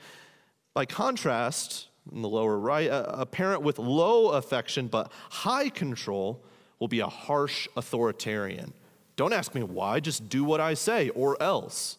By 0.74 0.86
contrast, 0.86 1.88
in 2.12 2.22
the 2.22 2.28
lower 2.28 2.58
right, 2.58 2.88
a, 2.90 3.26
parent 3.26 3.62
with 3.62 3.78
low 3.78 4.30
affection 4.30 4.88
but 4.88 5.12
high 5.30 5.68
control 5.68 6.42
will 6.78 6.88
be 6.88 7.00
a 7.00 7.06
harsh 7.06 7.68
authoritarian. 7.76 8.72
Don't 9.16 9.32
ask 9.32 9.54
me 9.54 9.62
why, 9.62 10.00
just 10.00 10.28
do 10.28 10.44
what 10.44 10.60
I 10.60 10.74
say 10.74 11.10
or 11.10 11.40
else. 11.42 11.98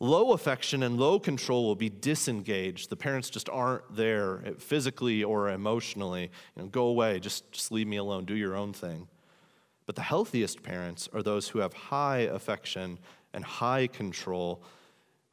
Low 0.00 0.32
affection 0.32 0.82
and 0.82 0.98
low 0.98 1.20
control 1.20 1.64
will 1.64 1.76
be 1.76 1.88
disengaged. 1.88 2.90
The 2.90 2.96
parents 2.96 3.30
just 3.30 3.48
aren't 3.48 3.94
there 3.94 4.42
physically 4.58 5.22
or 5.22 5.50
emotionally. 5.50 6.30
You 6.56 6.62
know, 6.62 6.68
go 6.68 6.86
away, 6.86 7.20
just, 7.20 7.50
just 7.52 7.70
leave 7.70 7.86
me 7.86 7.96
alone, 7.96 8.24
do 8.24 8.34
your 8.34 8.56
own 8.56 8.72
thing. 8.72 9.08
But 9.86 9.96
the 9.96 10.02
healthiest 10.02 10.62
parents 10.62 11.08
are 11.12 11.22
those 11.22 11.48
who 11.48 11.60
have 11.60 11.72
high 11.74 12.20
affection 12.20 12.98
and 13.32 13.44
high 13.44 13.86
control, 13.86 14.62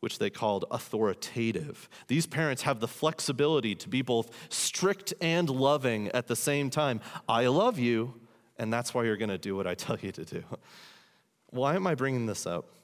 which 0.01 0.20
they 0.20 0.30
called 0.30 0.65
authoritative. 0.72 1.89
These 2.08 2.27
parents 2.27 2.63
have 2.63 2.80
the 2.80 2.88
flexibility 2.88 3.75
to 3.75 3.89
be 3.89 4.01
both 4.01 4.32
strict 4.50 5.13
and 5.22 5.50
loving 5.50 6.10
at 6.10 6.27
the 6.27 6.36
same 6.36 6.70
time. 6.70 7.01
I 7.27 7.48
love 7.48 7.80
you, 7.80 8.13
and 8.58 8.72
that's 8.72 8.94
why 8.94 9.06
you're 9.06 9.18
going 9.18 9.30
to 9.30 9.38
do 9.38 9.56
what 9.56 9.68
I 9.68 9.74
tell 9.74 9.98
you 10.00 10.12
to 10.12 10.25
do. 10.25 10.44
Why 11.53 11.75
am 11.75 11.86
I 11.86 11.96
bringing 11.96 12.27
this 12.27 12.48
up? 12.48 12.81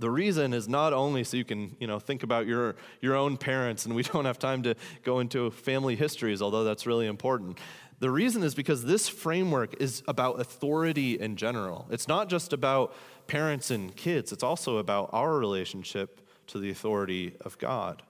The 0.00 0.10
reason 0.10 0.54
is 0.54 0.66
not 0.66 0.94
only 0.94 1.24
so 1.24 1.36
you 1.36 1.44
can, 1.44 1.76
you 1.78 1.86
know, 1.86 1.98
think 1.98 2.22
about 2.22 2.46
your, 2.46 2.74
your 3.02 3.14
own 3.14 3.36
parents, 3.36 3.84
and 3.84 3.94
we 3.94 4.02
don't 4.14 4.24
have 4.24 4.38
time 4.38 4.62
to 4.62 4.74
go 5.04 5.20
into 5.20 5.50
family 5.50 5.94
histories, 5.94 6.40
although 6.40 6.64
that's 6.64 6.86
really 6.86 7.06
important. 7.06 7.58
The 7.98 8.10
reason 8.10 8.42
is 8.42 8.54
because 8.54 8.82
this 8.82 9.10
framework 9.10 9.80
is 9.80 10.02
about 10.08 10.40
authority 10.40 11.20
in 11.20 11.36
general. 11.36 11.86
It's 11.90 12.08
not 12.08 12.30
just 12.30 12.54
about 12.54 12.94
parents 13.26 13.70
and 13.70 13.94
kids, 13.94 14.32
it's 14.32 14.42
also 14.42 14.78
about 14.78 15.10
our 15.12 15.38
relationship 15.38 16.26
to 16.46 16.58
the 16.58 16.70
authority 16.70 17.36
of 17.42 17.58
God. 17.58 18.02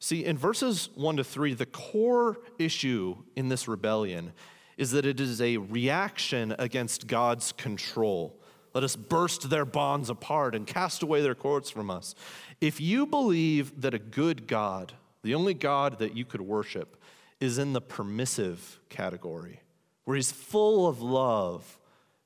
See, 0.00 0.24
in 0.24 0.36
verses 0.36 0.88
1 0.96 1.18
to 1.18 1.24
3, 1.24 1.54
the 1.54 1.66
core 1.66 2.38
issue 2.58 3.16
in 3.36 3.48
this 3.48 3.68
rebellion 3.68 4.32
is 4.76 4.90
that 4.90 5.06
it 5.06 5.20
is 5.20 5.40
a 5.40 5.58
reaction 5.58 6.54
against 6.58 7.06
God's 7.06 7.52
control. 7.52 8.39
Let 8.72 8.84
us 8.84 8.96
burst 8.96 9.50
their 9.50 9.64
bonds 9.64 10.10
apart 10.10 10.54
and 10.54 10.66
cast 10.66 11.02
away 11.02 11.22
their 11.22 11.34
cords 11.34 11.70
from 11.70 11.90
us. 11.90 12.14
If 12.60 12.80
you 12.80 13.06
believe 13.06 13.80
that 13.80 13.94
a 13.94 13.98
good 13.98 14.46
God, 14.46 14.92
the 15.22 15.34
only 15.34 15.54
God 15.54 15.98
that 15.98 16.16
you 16.16 16.24
could 16.24 16.40
worship, 16.40 16.96
is 17.40 17.58
in 17.58 17.72
the 17.72 17.80
permissive 17.80 18.78
category, 18.88 19.60
where 20.04 20.16
he's 20.16 20.30
full 20.30 20.86
of 20.86 21.00
love, 21.00 21.78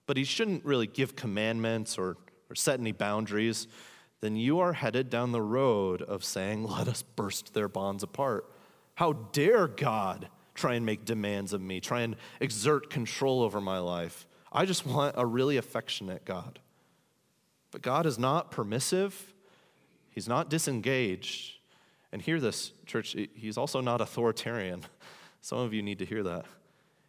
but 0.07 0.17
he 0.17 0.25
shouldn't 0.25 0.65
really 0.65 0.87
give 0.87 1.17
commandments 1.17 1.97
or, 1.97 2.17
or 2.51 2.55
set 2.55 2.81
any 2.81 2.93
boundaries, 2.93 3.69
then 4.21 4.37
you 4.37 4.59
are 4.59 4.73
headed 4.73 5.11
down 5.11 5.33
the 5.33 5.43
road 5.43 6.03
of 6.03 6.25
saying, 6.25 6.65
Let 6.69 6.89
us 6.89 7.03
burst 7.03 7.55
their 7.55 7.69
bonds 7.69 8.03
apart. 8.03 8.51
How 8.97 9.13
dare 9.13 9.67
God 9.67 10.29
try 10.55 10.75
and 10.75 10.87
make 10.87 11.05
demands 11.05 11.53
of 11.53 11.61
me, 11.61 11.81
try 11.81 12.03
and 12.03 12.17
exert 12.41 12.91
control 12.91 13.43
over 13.43 13.61
my 13.61 13.79
life? 13.79 14.27
I 14.55 14.65
just 14.65 14.87
want 14.87 15.17
a 15.19 15.27
really 15.27 15.57
affectionate 15.57 16.25
God. 16.25 16.61
But 17.73 17.83
God 17.83 18.07
is 18.07 18.19
not 18.19 18.51
permissive, 18.51 19.33
He's 20.11 20.29
not 20.29 20.49
disengaged. 20.49 21.57
And 22.13 22.23
hear 22.23 22.39
this, 22.39 22.71
church, 22.87 23.17
He's 23.35 23.59
also 23.59 23.81
not 23.81 24.01
authoritarian. 24.01 24.85
Some 25.41 25.59
of 25.59 25.75
you 25.75 25.83
need 25.83 25.99
to 25.99 26.05
hear 26.07 26.23
that. 26.23 26.47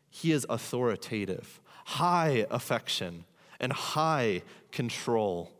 He 0.09 0.31
is 0.31 0.45
authoritative, 0.49 1.61
high 1.85 2.47
affection, 2.49 3.25
and 3.59 3.71
high 3.71 4.41
control. 4.71 5.51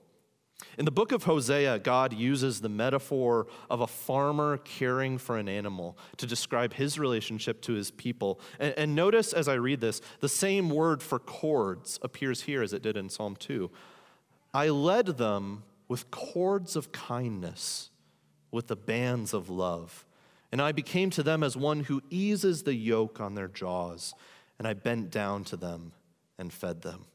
In 0.78 0.86
the 0.86 0.92
book 0.92 1.12
of 1.12 1.24
Hosea, 1.24 1.80
God 1.80 2.12
uses 2.12 2.60
the 2.60 2.70
metaphor 2.70 3.48
of 3.70 3.80
a 3.80 3.88
farmer 3.88 4.58
caring 4.58 5.18
for 5.18 5.38
an 5.38 5.48
animal 5.48 5.98
to 6.18 6.28
describe 6.28 6.74
his 6.74 7.00
relationship 7.00 7.62
to 7.62 7.74
his 7.74 7.92
people. 7.92 8.42
And, 8.60 8.74
and, 8.78 8.96
notice 8.96 9.32
as 9.32 9.48
I 9.48 9.54
read 9.54 9.80
this, 9.80 10.02
the 10.20 10.30
same 10.30 10.70
word 10.70 11.02
for 11.02 11.20
cords 11.20 11.98
appears 12.02 12.42
here 12.42 12.62
as 12.62 12.74
it 12.74 12.82
did 12.82 12.98
in 12.98 13.10
Psalm 13.10 13.38
2. 13.38 13.72
I 14.54 14.70
led 14.70 15.18
them 15.18 15.64
with 15.88 16.12
cords 16.12 16.76
of 16.76 16.92
kindness, 16.92 17.90
with 18.52 18.68
the 18.68 18.76
bands 18.76 19.34
of 19.34 19.50
love. 19.50 20.06
And 20.52 20.62
I 20.62 20.72
became 20.72 21.10
to 21.12 21.24
them 21.24 21.44
as 21.44 21.56
one 21.56 21.82
who 21.82 22.02
eases 22.10 22.64
the 22.64 22.76
yoke 22.76 23.20
on 23.22 23.36
their 23.36 23.48
jaws, 23.48 24.14
and 24.58 24.68
I 24.68 24.74
bent 24.74 25.10
down 25.10 25.44
to 25.46 25.58
them 25.58 25.94
and 26.38 26.52
fed 26.52 26.82
them. 26.82 27.06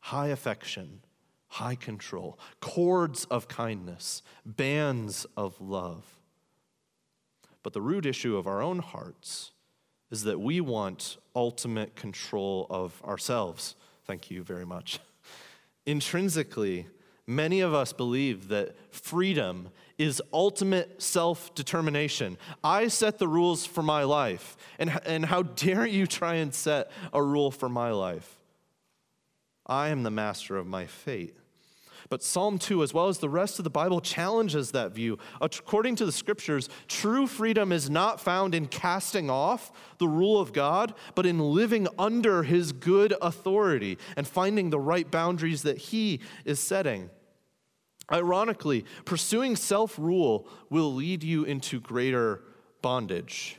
High 0.00 0.28
affection 0.28 1.00
high 1.48 1.74
control, 1.74 2.38
cords 2.60 3.24
of 3.26 3.48
kindness, 3.48 4.22
bands 4.44 5.26
of 5.36 5.60
love. 5.60 6.04
But 7.62 7.72
the 7.72 7.80
root 7.80 8.06
issue 8.06 8.36
of 8.36 8.46
our 8.46 8.62
own 8.62 8.78
hearts 8.78 9.52
is 10.10 10.22
that 10.24 10.40
we 10.40 10.60
want 10.60 11.18
ultimate 11.34 11.94
control 11.96 12.66
of 12.70 13.02
ourselves. 13.04 13.76
Thank 14.06 14.30
you 14.30 14.42
very 14.42 14.64
much. 14.64 15.00
Intrinsically, 15.86 16.86
many 17.26 17.60
of 17.60 17.74
us 17.74 17.92
believe 17.92 18.48
that 18.48 18.74
freedom 18.90 19.70
is 19.98 20.22
ultimate 20.32 21.02
self 21.02 21.54
determination. 21.54 22.38
I 22.62 22.88
set 22.88 23.18
the 23.18 23.28
rules 23.28 23.66
for 23.66 23.82
my 23.82 24.04
life. 24.04 24.56
And, 24.78 24.98
and 25.04 25.26
how 25.26 25.42
dare 25.64 25.86
you 25.86 26.06
try 26.06 26.34
and 26.36 26.54
set 26.54 26.90
a 27.12 27.22
rule 27.22 27.50
for 27.50 27.68
my 27.68 27.90
life? 27.90 28.37
I 29.68 29.88
am 29.88 30.02
the 30.02 30.10
master 30.10 30.56
of 30.56 30.66
my 30.66 30.86
fate. 30.86 31.36
But 32.08 32.22
Psalm 32.22 32.58
2, 32.58 32.82
as 32.82 32.94
well 32.94 33.08
as 33.08 33.18
the 33.18 33.28
rest 33.28 33.58
of 33.58 33.64
the 33.64 33.70
Bible, 33.70 34.00
challenges 34.00 34.70
that 34.70 34.92
view. 34.92 35.18
According 35.40 35.96
to 35.96 36.06
the 36.06 36.12
scriptures, 36.12 36.70
true 36.86 37.26
freedom 37.26 37.70
is 37.70 37.90
not 37.90 38.20
found 38.20 38.54
in 38.54 38.66
casting 38.66 39.28
off 39.28 39.70
the 39.98 40.08
rule 40.08 40.40
of 40.40 40.52
God, 40.52 40.94
but 41.14 41.26
in 41.26 41.38
living 41.38 41.86
under 41.98 42.44
his 42.44 42.72
good 42.72 43.14
authority 43.20 43.98
and 44.16 44.26
finding 44.26 44.70
the 44.70 44.80
right 44.80 45.10
boundaries 45.10 45.62
that 45.62 45.78
he 45.78 46.20
is 46.46 46.60
setting. 46.60 47.10
Ironically, 48.10 48.86
pursuing 49.04 49.54
self 49.54 49.98
rule 49.98 50.48
will 50.70 50.94
lead 50.94 51.22
you 51.22 51.44
into 51.44 51.78
greater 51.78 52.42
bondage. 52.80 53.58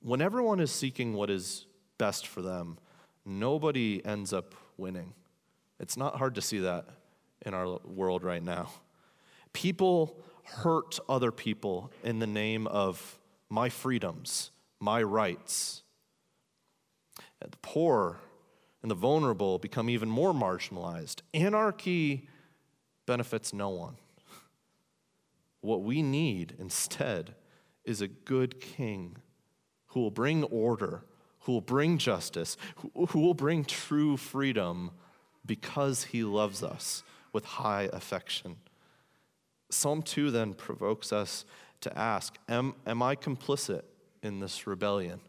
When 0.00 0.20
everyone 0.20 0.58
is 0.58 0.72
seeking 0.72 1.14
what 1.14 1.30
is 1.30 1.66
best 1.96 2.26
for 2.26 2.42
them, 2.42 2.78
nobody 3.24 4.04
ends 4.04 4.32
up 4.32 4.54
winning. 4.76 5.14
It's 5.78 5.96
not 5.96 6.16
hard 6.16 6.34
to 6.36 6.42
see 6.42 6.58
that 6.60 6.86
in 7.44 7.54
our 7.54 7.78
world 7.84 8.22
right 8.22 8.42
now. 8.42 8.70
People 9.52 10.18
hurt 10.44 10.98
other 11.08 11.32
people 11.32 11.92
in 12.02 12.18
the 12.18 12.26
name 12.26 12.66
of 12.66 13.18
my 13.48 13.68
freedoms, 13.68 14.50
my 14.80 15.02
rights. 15.02 15.82
The 17.40 17.56
poor 17.62 18.18
and 18.82 18.90
the 18.90 18.94
vulnerable 18.94 19.58
become 19.58 19.90
even 19.90 20.08
more 20.08 20.32
marginalized. 20.32 21.20
Anarchy 21.34 22.28
benefits 23.06 23.52
no 23.52 23.70
one. 23.70 23.96
What 25.60 25.82
we 25.82 26.02
need 26.02 26.54
instead 26.58 27.34
is 27.84 28.00
a 28.00 28.08
good 28.08 28.60
king 28.60 29.16
who 29.88 30.00
will 30.00 30.10
bring 30.10 30.44
order, 30.44 31.04
who 31.46 31.52
will 31.52 31.60
bring 31.60 31.96
justice, 31.96 32.56
who, 32.92 33.20
will 33.20 33.34
bring 33.34 33.64
true 33.64 34.16
freedom 34.16 34.90
because 35.46 36.02
he 36.02 36.24
loves 36.24 36.60
us 36.60 37.04
with 37.32 37.44
high 37.44 37.88
affection. 37.92 38.56
Psalm 39.70 40.02
2 40.02 40.32
then 40.32 40.54
provokes 40.54 41.12
us 41.12 41.44
to 41.82 41.96
ask 41.96 42.36
Am, 42.48 42.74
am 42.84 43.00
I 43.00 43.14
complicit 43.14 43.82
in 44.24 44.40
this 44.40 44.66
rebellion? 44.66 45.20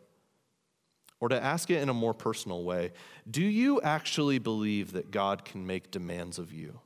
Or 1.19 1.29
to 1.29 1.43
ask 1.43 1.69
it 1.69 1.83
in 1.83 1.89
a 1.89 1.93
more 1.93 2.15
personal 2.15 2.63
way 2.63 2.93
Do 3.29 3.43
you 3.43 3.79
actually 3.81 4.39
believe 4.39 4.93
that 4.93 5.11
God 5.11 5.45
can 5.45 5.67
make 5.67 5.91
demands 5.91 6.39
of 6.39 6.51
you? 6.51 6.79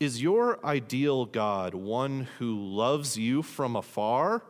Is 0.00 0.20
your 0.20 0.64
ideal 0.66 1.26
God 1.26 1.74
one 1.74 2.26
who 2.38 2.58
loves 2.58 3.16
you 3.16 3.42
from 3.42 3.76
afar, 3.76 4.42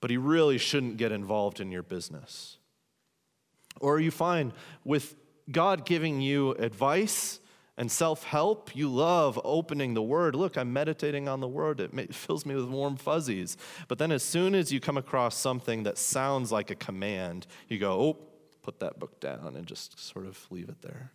but 0.00 0.10
he 0.10 0.16
really 0.16 0.58
shouldn't 0.58 0.96
get 0.96 1.12
involved 1.12 1.60
in 1.60 1.70
your 1.70 1.82
business? 1.82 2.58
Or 3.80 3.94
are 3.94 4.00
you 4.00 4.10
fine 4.10 4.52
with 4.84 5.14
God 5.50 5.86
giving 5.86 6.20
you 6.20 6.52
advice 6.52 7.40
and 7.76 7.90
self 7.90 8.24
help? 8.24 8.74
You 8.74 8.88
love 8.88 9.40
opening 9.44 9.94
the 9.94 10.02
Word. 10.02 10.34
Look, 10.34 10.56
I'm 10.56 10.72
meditating 10.72 11.28
on 11.28 11.40
the 11.40 11.48
Word. 11.48 11.80
It 11.80 12.14
fills 12.14 12.44
me 12.44 12.54
with 12.54 12.66
warm 12.66 12.96
fuzzies. 12.96 13.56
But 13.86 13.98
then 13.98 14.12
as 14.12 14.22
soon 14.22 14.54
as 14.54 14.72
you 14.72 14.80
come 14.80 14.96
across 14.96 15.36
something 15.36 15.84
that 15.84 15.98
sounds 15.98 16.50
like 16.50 16.70
a 16.70 16.74
command, 16.74 17.46
you 17.68 17.78
go, 17.78 17.92
oh, 17.92 18.16
put 18.62 18.80
that 18.80 18.98
book 18.98 19.20
down 19.20 19.54
and 19.56 19.66
just 19.66 19.98
sort 19.98 20.26
of 20.26 20.46
leave 20.50 20.68
it 20.68 20.82
there. 20.82 21.12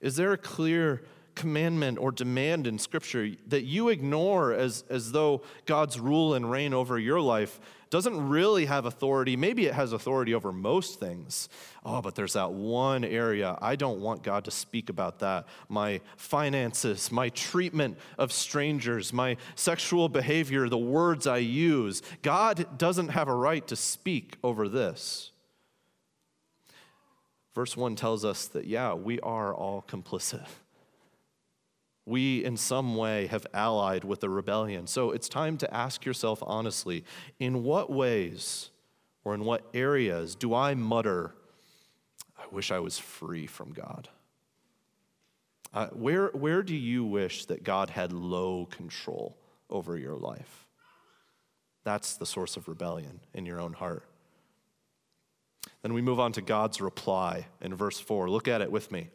Is 0.00 0.16
there 0.16 0.32
a 0.32 0.38
clear 0.38 1.02
commandment 1.34 1.98
or 1.98 2.12
demand 2.12 2.66
in 2.66 2.78
Scripture 2.78 3.30
that 3.48 3.62
you 3.64 3.88
ignore 3.88 4.52
as, 4.52 4.84
as 4.90 5.12
though 5.12 5.42
God's 5.66 5.98
rule 5.98 6.34
and 6.34 6.50
reign 6.50 6.74
over 6.74 6.98
your 6.98 7.20
life 7.20 7.60
doesn't 7.90 8.28
really 8.28 8.66
have 8.66 8.86
authority. 8.86 9.36
Maybe 9.36 9.66
it 9.66 9.74
has 9.74 9.92
authority 9.92 10.32
over 10.32 10.52
most 10.52 11.00
things. 11.00 11.48
Oh, 11.84 12.00
but 12.00 12.14
there's 12.14 12.34
that 12.34 12.52
one 12.52 13.04
area 13.04 13.58
I 13.60 13.74
don't 13.74 14.00
want 14.00 14.22
God 14.22 14.44
to 14.44 14.50
speak 14.52 14.88
about 14.88 15.18
that. 15.18 15.46
My 15.68 16.00
finances, 16.16 17.10
my 17.10 17.30
treatment 17.30 17.98
of 18.16 18.32
strangers, 18.32 19.12
my 19.12 19.36
sexual 19.56 20.08
behavior, 20.08 20.68
the 20.68 20.78
words 20.78 21.26
I 21.26 21.38
use. 21.38 22.02
God 22.22 22.78
doesn't 22.78 23.08
have 23.08 23.26
a 23.26 23.34
right 23.34 23.66
to 23.66 23.76
speak 23.76 24.36
over 24.44 24.68
this. 24.68 25.32
Verse 27.54 27.76
1 27.76 27.96
tells 27.96 28.24
us 28.24 28.46
that, 28.48 28.66
yeah, 28.66 28.94
we 28.94 29.18
are 29.20 29.52
all 29.52 29.84
complicit 29.88 30.46
we 32.06 32.44
in 32.44 32.56
some 32.56 32.96
way 32.96 33.26
have 33.26 33.46
allied 33.54 34.04
with 34.04 34.20
the 34.20 34.28
rebellion. 34.28 34.86
So 34.86 35.10
it's 35.10 35.28
time 35.28 35.56
to 35.58 35.74
ask 35.74 36.04
yourself 36.04 36.42
honestly 36.42 37.04
in 37.38 37.62
what 37.62 37.90
ways 37.90 38.70
or 39.24 39.34
in 39.34 39.44
what 39.44 39.68
areas 39.74 40.34
do 40.34 40.54
I 40.54 40.74
mutter, 40.74 41.34
I 42.38 42.44
wish 42.50 42.70
I 42.70 42.78
was 42.78 42.98
free 42.98 43.46
from 43.46 43.72
God? 43.72 44.08
Uh, 45.72 45.86
where, 45.88 46.28
where 46.28 46.62
do 46.62 46.74
you 46.74 47.04
wish 47.04 47.44
that 47.44 47.62
God 47.62 47.90
had 47.90 48.12
low 48.12 48.66
control 48.66 49.36
over 49.68 49.96
your 49.96 50.16
life? 50.16 50.66
That's 51.84 52.16
the 52.16 52.26
source 52.26 52.56
of 52.56 52.66
rebellion 52.66 53.20
in 53.34 53.46
your 53.46 53.60
own 53.60 53.74
heart. 53.74 54.04
Then 55.82 55.94
we 55.94 56.02
move 56.02 56.20
on 56.20 56.32
to 56.32 56.42
God's 56.42 56.80
reply 56.80 57.46
in 57.60 57.74
verse 57.74 58.00
4. 58.00 58.28
Look 58.28 58.48
at 58.48 58.60
it 58.60 58.70
with 58.70 58.90
me. 58.90 59.08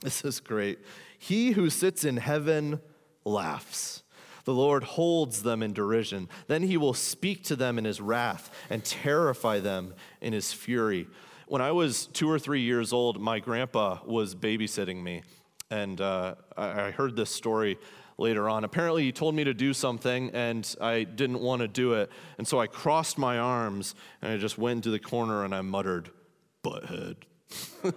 This 0.00 0.24
is 0.24 0.38
great. 0.40 0.78
He 1.18 1.52
who 1.52 1.68
sits 1.68 2.04
in 2.04 2.16
heaven 2.16 2.80
laughs. 3.24 4.02
The 4.44 4.54
Lord 4.54 4.82
holds 4.82 5.42
them 5.42 5.62
in 5.62 5.74
derision. 5.74 6.28
Then 6.46 6.62
he 6.62 6.78
will 6.78 6.94
speak 6.94 7.44
to 7.44 7.56
them 7.56 7.76
in 7.76 7.84
his 7.84 8.00
wrath 8.00 8.50
and 8.70 8.82
terrify 8.82 9.60
them 9.60 9.92
in 10.22 10.32
his 10.32 10.52
fury. 10.52 11.06
When 11.48 11.60
I 11.60 11.72
was 11.72 12.06
two 12.06 12.30
or 12.30 12.38
three 12.38 12.62
years 12.62 12.92
old, 12.92 13.20
my 13.20 13.40
grandpa 13.40 13.98
was 14.06 14.34
babysitting 14.34 15.02
me. 15.02 15.22
And 15.70 16.00
uh, 16.00 16.36
I 16.56 16.92
heard 16.92 17.14
this 17.14 17.28
story 17.28 17.78
later 18.16 18.48
on. 18.48 18.64
Apparently, 18.64 19.04
he 19.04 19.12
told 19.12 19.34
me 19.34 19.44
to 19.44 19.54
do 19.54 19.74
something, 19.74 20.30
and 20.30 20.74
I 20.80 21.04
didn't 21.04 21.40
want 21.40 21.60
to 21.60 21.68
do 21.68 21.92
it. 21.94 22.10
And 22.38 22.48
so 22.48 22.58
I 22.58 22.66
crossed 22.66 23.18
my 23.18 23.38
arms, 23.38 23.94
and 24.22 24.32
I 24.32 24.38
just 24.38 24.56
went 24.58 24.78
into 24.78 24.90
the 24.90 24.98
corner 24.98 25.44
and 25.44 25.54
I 25.54 25.60
muttered, 25.60 26.10
butthead. 26.64 27.16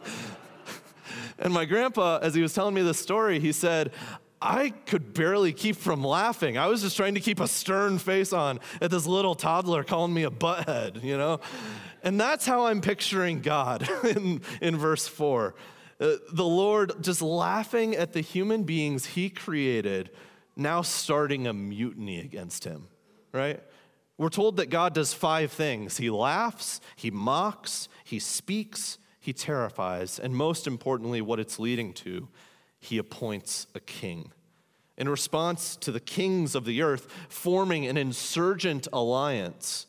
And 1.40 1.54
my 1.54 1.66
grandpa, 1.66 2.20
as 2.22 2.36
he 2.36 2.42
was 2.42 2.54
telling 2.54 2.74
me 2.74 2.82
this 2.82 3.00
story, 3.00 3.40
he 3.40 3.52
said, 3.52 3.92
I 4.42 4.70
could 4.70 5.14
barely 5.14 5.54
keep 5.54 5.76
from 5.76 6.04
laughing. 6.04 6.58
I 6.58 6.68
was 6.68 6.82
just 6.82 6.98
trying 6.98 7.14
to 7.14 7.20
keep 7.20 7.40
a 7.40 7.48
stern 7.48 8.00
face 8.00 8.34
on 8.34 8.60
at 8.82 8.90
this 8.90 9.06
little 9.06 9.36
toddler 9.36 9.84
calling 9.84 10.14
me 10.14 10.24
a 10.24 10.32
butthead, 10.32 11.04
you 11.04 11.18
know? 11.18 11.40
And 12.04 12.20
that's 12.20 12.46
how 12.46 12.66
I'm 12.66 12.82
picturing 12.82 13.42
God 13.42 13.88
in, 14.04 14.42
in 14.60 14.78
verse 14.78 15.08
4. 15.08 15.54
Uh, 16.00 16.16
the 16.34 16.46
Lord 16.46 16.94
just 17.02 17.22
laughing 17.22 17.96
at 17.96 18.14
the 18.14 18.22
human 18.22 18.64
beings 18.64 19.06
he 19.06 19.30
created, 19.30 20.10
now 20.56 20.82
starting 20.82 21.46
a 21.46 21.54
mutiny 21.54 22.20
against 22.20 22.64
him, 22.64 22.88
right? 23.32 23.62
We're 24.18 24.30
told 24.30 24.58
that 24.58 24.70
God 24.70 24.94
does 24.94 25.14
five 25.14 25.52
things 25.52 25.98
He 25.98 26.10
laughs, 26.10 26.80
He 26.96 27.10
mocks, 27.10 27.90
He 28.04 28.20
speaks, 28.20 28.98
he 29.22 29.32
terrifies, 29.32 30.20
and 30.20 30.36
most 30.36 30.66
importantly, 30.66 31.22
what 31.22 31.40
it's 31.40 31.60
leading 31.60 31.94
to, 31.94 32.28
he 32.80 32.98
appoints 32.98 33.68
a 33.76 33.80
king. 33.80 34.32
In 34.98 35.08
response 35.08 35.76
to 35.78 35.92
the 35.92 36.00
kings 36.00 36.56
of 36.56 36.66
the 36.66 36.82
earth 36.82 37.08
forming 37.30 37.86
an 37.86 37.98
insurgent 37.98 38.88
alliance, 38.92 39.86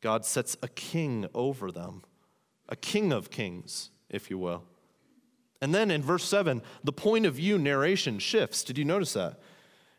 God 0.00 0.24
sets 0.24 0.56
a 0.62 0.68
king 0.68 1.26
over 1.34 1.70
them, 1.70 2.02
a 2.70 2.74
king 2.74 3.12
of 3.12 3.30
kings, 3.30 3.90
if 4.08 4.30
you 4.30 4.38
will. 4.38 4.64
And 5.60 5.74
then 5.74 5.90
in 5.90 6.02
verse 6.02 6.24
7, 6.24 6.62
the 6.82 6.92
point 6.92 7.26
of 7.26 7.34
view 7.34 7.58
narration 7.58 8.18
shifts. 8.18 8.64
Did 8.64 8.78
you 8.78 8.86
notice 8.86 9.12
that? 9.12 9.38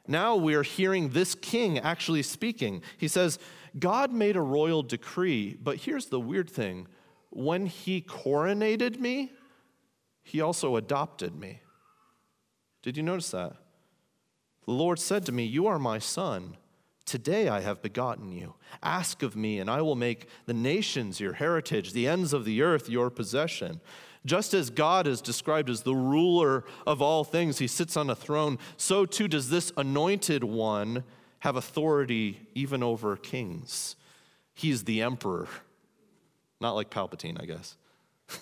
Now 0.08 0.36
we 0.36 0.56
are 0.56 0.64
hearing 0.64 1.10
this 1.10 1.36
king 1.36 1.78
actually 1.78 2.24
speaking. 2.24 2.82
He 2.98 3.08
says, 3.08 3.38
God 3.78 4.12
made 4.12 4.36
a 4.36 4.42
royal 4.42 4.82
decree, 4.82 5.56
but 5.62 5.78
here's 5.78 6.08
the 6.08 6.20
weird 6.20 6.50
thing 6.50 6.88
when 7.32 7.66
he 7.66 8.02
coronated 8.02 9.00
me, 9.00 9.32
he 10.24 10.42
also 10.42 10.76
adopted 10.76 11.36
me. 11.36 11.62
Did 12.84 12.98
you 12.98 13.04
notice 13.04 13.32
that? 13.32 13.54
The 14.66 14.72
Lord 14.72 15.00
said 15.00 15.26
to 15.26 15.32
me, 15.32 15.46
You 15.46 15.68
are 15.68 15.80
my 15.80 15.98
son. 15.98 16.58
Today 17.06 17.50
I 17.50 17.62
have 17.62 17.82
begotten 17.82 18.32
you. 18.32 18.54
Ask 18.84 19.24
of 19.24 19.36
me, 19.36 19.60
and 19.60 19.70
I 19.70 19.82
will 19.82 19.96
make 19.96 20.28
the 20.46 20.54
nations 20.54 21.20
your 21.20 21.34
heritage, 21.34 21.94
the 21.94 22.08
ends 22.08 22.32
of 22.32 22.46
the 22.46 22.62
earth 22.62 22.90
your 22.90 23.10
possession. 23.10 23.82
Just 24.26 24.54
as 24.54 24.70
God 24.70 25.08
is 25.08 25.20
described 25.20 25.70
as 25.70 25.82
the 25.82 25.96
ruler 25.96 26.64
of 26.86 27.02
all 27.02 27.24
things, 27.24 27.58
he 27.58 27.68
sits 27.68 27.98
on 27.98 28.10
a 28.10 28.16
throne, 28.16 28.60
so 28.78 29.06
too 29.06 29.28
does 29.28 29.50
this 29.50 29.74
anointed 29.76 30.44
one 30.44 31.04
have 31.40 31.56
authority 31.56 32.48
even 32.54 32.84
over 32.84 33.18
kings. 33.18 33.96
He's 34.54 34.84
the 34.84 35.02
emperor. 35.02 35.48
Not 36.62 36.74
like 36.74 36.92
Palpatine, 36.92 37.42
I 37.42 37.46
guess. 37.46 37.76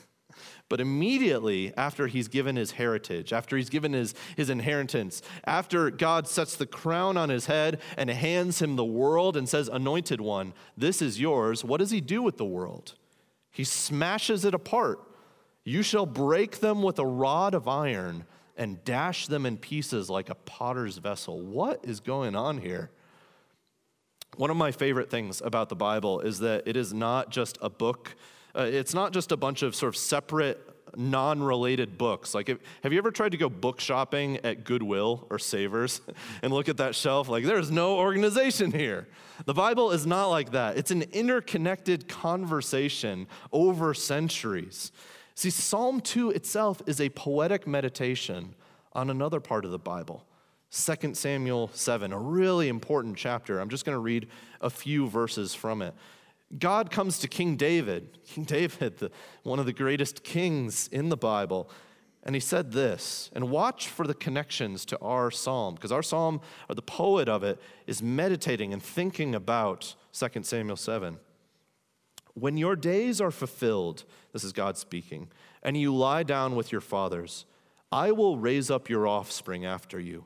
but 0.69 0.81
immediately 0.81 1.73
after 1.77 2.07
he's 2.07 2.27
given 2.27 2.57
his 2.57 2.71
heritage, 2.71 3.31
after 3.31 3.55
he's 3.55 3.69
given 3.69 3.93
his, 3.93 4.13
his 4.35 4.49
inheritance, 4.49 5.21
after 5.45 5.89
God 5.89 6.27
sets 6.27 6.57
the 6.57 6.67
crown 6.67 7.15
on 7.15 7.29
his 7.29 7.45
head 7.45 7.79
and 7.97 8.09
hands 8.09 8.61
him 8.61 8.75
the 8.75 8.85
world 8.85 9.37
and 9.37 9.47
says, 9.47 9.69
Anointed 9.69 10.19
one, 10.19 10.53
this 10.77 11.01
is 11.01 11.19
yours, 11.19 11.63
what 11.63 11.77
does 11.77 11.91
he 11.91 12.01
do 12.01 12.21
with 12.21 12.37
the 12.37 12.45
world? 12.45 12.95
He 13.51 13.63
smashes 13.63 14.43
it 14.45 14.53
apart. 14.53 14.99
You 15.63 15.81
shall 15.81 16.05
break 16.05 16.59
them 16.59 16.81
with 16.81 16.99
a 16.99 17.05
rod 17.05 17.53
of 17.53 17.67
iron 17.67 18.25
and 18.57 18.83
dash 18.83 19.27
them 19.27 19.45
in 19.45 19.57
pieces 19.57 20.09
like 20.09 20.29
a 20.29 20.35
potter's 20.35 20.97
vessel. 20.97 21.39
What 21.41 21.79
is 21.83 22.01
going 22.01 22.35
on 22.35 22.57
here? 22.57 22.91
One 24.35 24.49
of 24.49 24.57
my 24.57 24.71
favorite 24.71 25.09
things 25.09 25.41
about 25.41 25.69
the 25.69 25.75
Bible 25.75 26.21
is 26.21 26.39
that 26.39 26.67
it 26.67 26.77
is 26.77 26.93
not 26.93 27.29
just 27.29 27.57
a 27.61 27.69
book, 27.69 28.15
uh, 28.55 28.61
it's 28.61 28.93
not 28.93 29.11
just 29.11 29.31
a 29.31 29.37
bunch 29.37 29.63
of 29.63 29.75
sort 29.75 29.93
of 29.93 29.97
separate, 29.97 30.69
non 30.95 31.41
related 31.41 31.97
books. 31.97 32.33
Like, 32.33 32.49
if, 32.49 32.57
have 32.83 32.93
you 32.93 32.99
ever 32.99 33.11
tried 33.11 33.31
to 33.31 33.37
go 33.37 33.49
book 33.49 33.79
shopping 33.79 34.37
at 34.37 34.63
Goodwill 34.63 35.27
or 35.29 35.39
Savers 35.39 36.01
and 36.41 36.53
look 36.53 36.69
at 36.69 36.77
that 36.77 36.95
shelf? 36.95 37.29
Like, 37.29 37.45
there's 37.45 37.71
no 37.71 37.97
organization 37.97 38.71
here. 38.71 39.07
The 39.45 39.53
Bible 39.53 39.91
is 39.91 40.05
not 40.05 40.27
like 40.27 40.51
that, 40.51 40.77
it's 40.77 40.91
an 40.91 41.03
interconnected 41.13 42.07
conversation 42.07 43.27
over 43.51 43.93
centuries. 43.93 44.91
See, 45.35 45.49
Psalm 45.49 46.01
2 46.01 46.31
itself 46.31 46.81
is 46.85 46.99
a 46.99 47.09
poetic 47.09 47.65
meditation 47.65 48.55
on 48.91 49.09
another 49.09 49.39
part 49.39 49.63
of 49.63 49.71
the 49.71 49.79
Bible. 49.79 50.25
2 50.71 51.15
Samuel 51.15 51.69
7, 51.73 52.13
a 52.13 52.19
really 52.19 52.67
important 52.67 53.17
chapter. 53.17 53.59
I'm 53.59 53.69
just 53.69 53.85
going 53.85 53.95
to 53.95 53.99
read 53.99 54.27
a 54.61 54.69
few 54.69 55.07
verses 55.07 55.55
from 55.55 55.81
it. 55.81 55.95
God 56.57 56.91
comes 56.91 57.19
to 57.19 57.27
King 57.27 57.55
David, 57.55 58.19
King 58.23 58.43
David, 58.43 58.97
the, 58.97 59.11
one 59.43 59.59
of 59.59 59.65
the 59.65 59.73
greatest 59.73 60.23
kings 60.23 60.87
in 60.91 61.09
the 61.09 61.17
Bible, 61.17 61.69
and 62.23 62.35
he 62.35 62.39
said 62.39 62.71
this, 62.71 63.29
and 63.33 63.49
watch 63.49 63.87
for 63.87 64.05
the 64.05 64.13
connections 64.13 64.85
to 64.85 64.99
our 64.99 65.31
psalm, 65.31 65.75
because 65.75 65.91
our 65.91 66.03
psalm, 66.03 66.41
or 66.67 66.75
the 66.75 66.81
poet 66.81 67.29
of 67.29 67.43
it, 67.43 67.59
is 67.87 68.03
meditating 68.03 68.73
and 68.73 68.83
thinking 68.83 69.33
about 69.33 69.95
2 70.13 70.43
Samuel 70.43 70.75
7. 70.75 71.17
When 72.33 72.57
your 72.57 72.75
days 72.75 73.21
are 73.21 73.31
fulfilled, 73.31 74.03
this 74.33 74.43
is 74.43 74.53
God 74.53 74.77
speaking, 74.77 75.29
and 75.63 75.77
you 75.77 75.95
lie 75.95 76.23
down 76.23 76.55
with 76.55 76.71
your 76.71 76.81
fathers, 76.81 77.45
I 77.91 78.11
will 78.11 78.37
raise 78.37 78.69
up 78.69 78.89
your 78.89 79.07
offspring 79.07 79.65
after 79.65 79.99
you, 79.99 80.25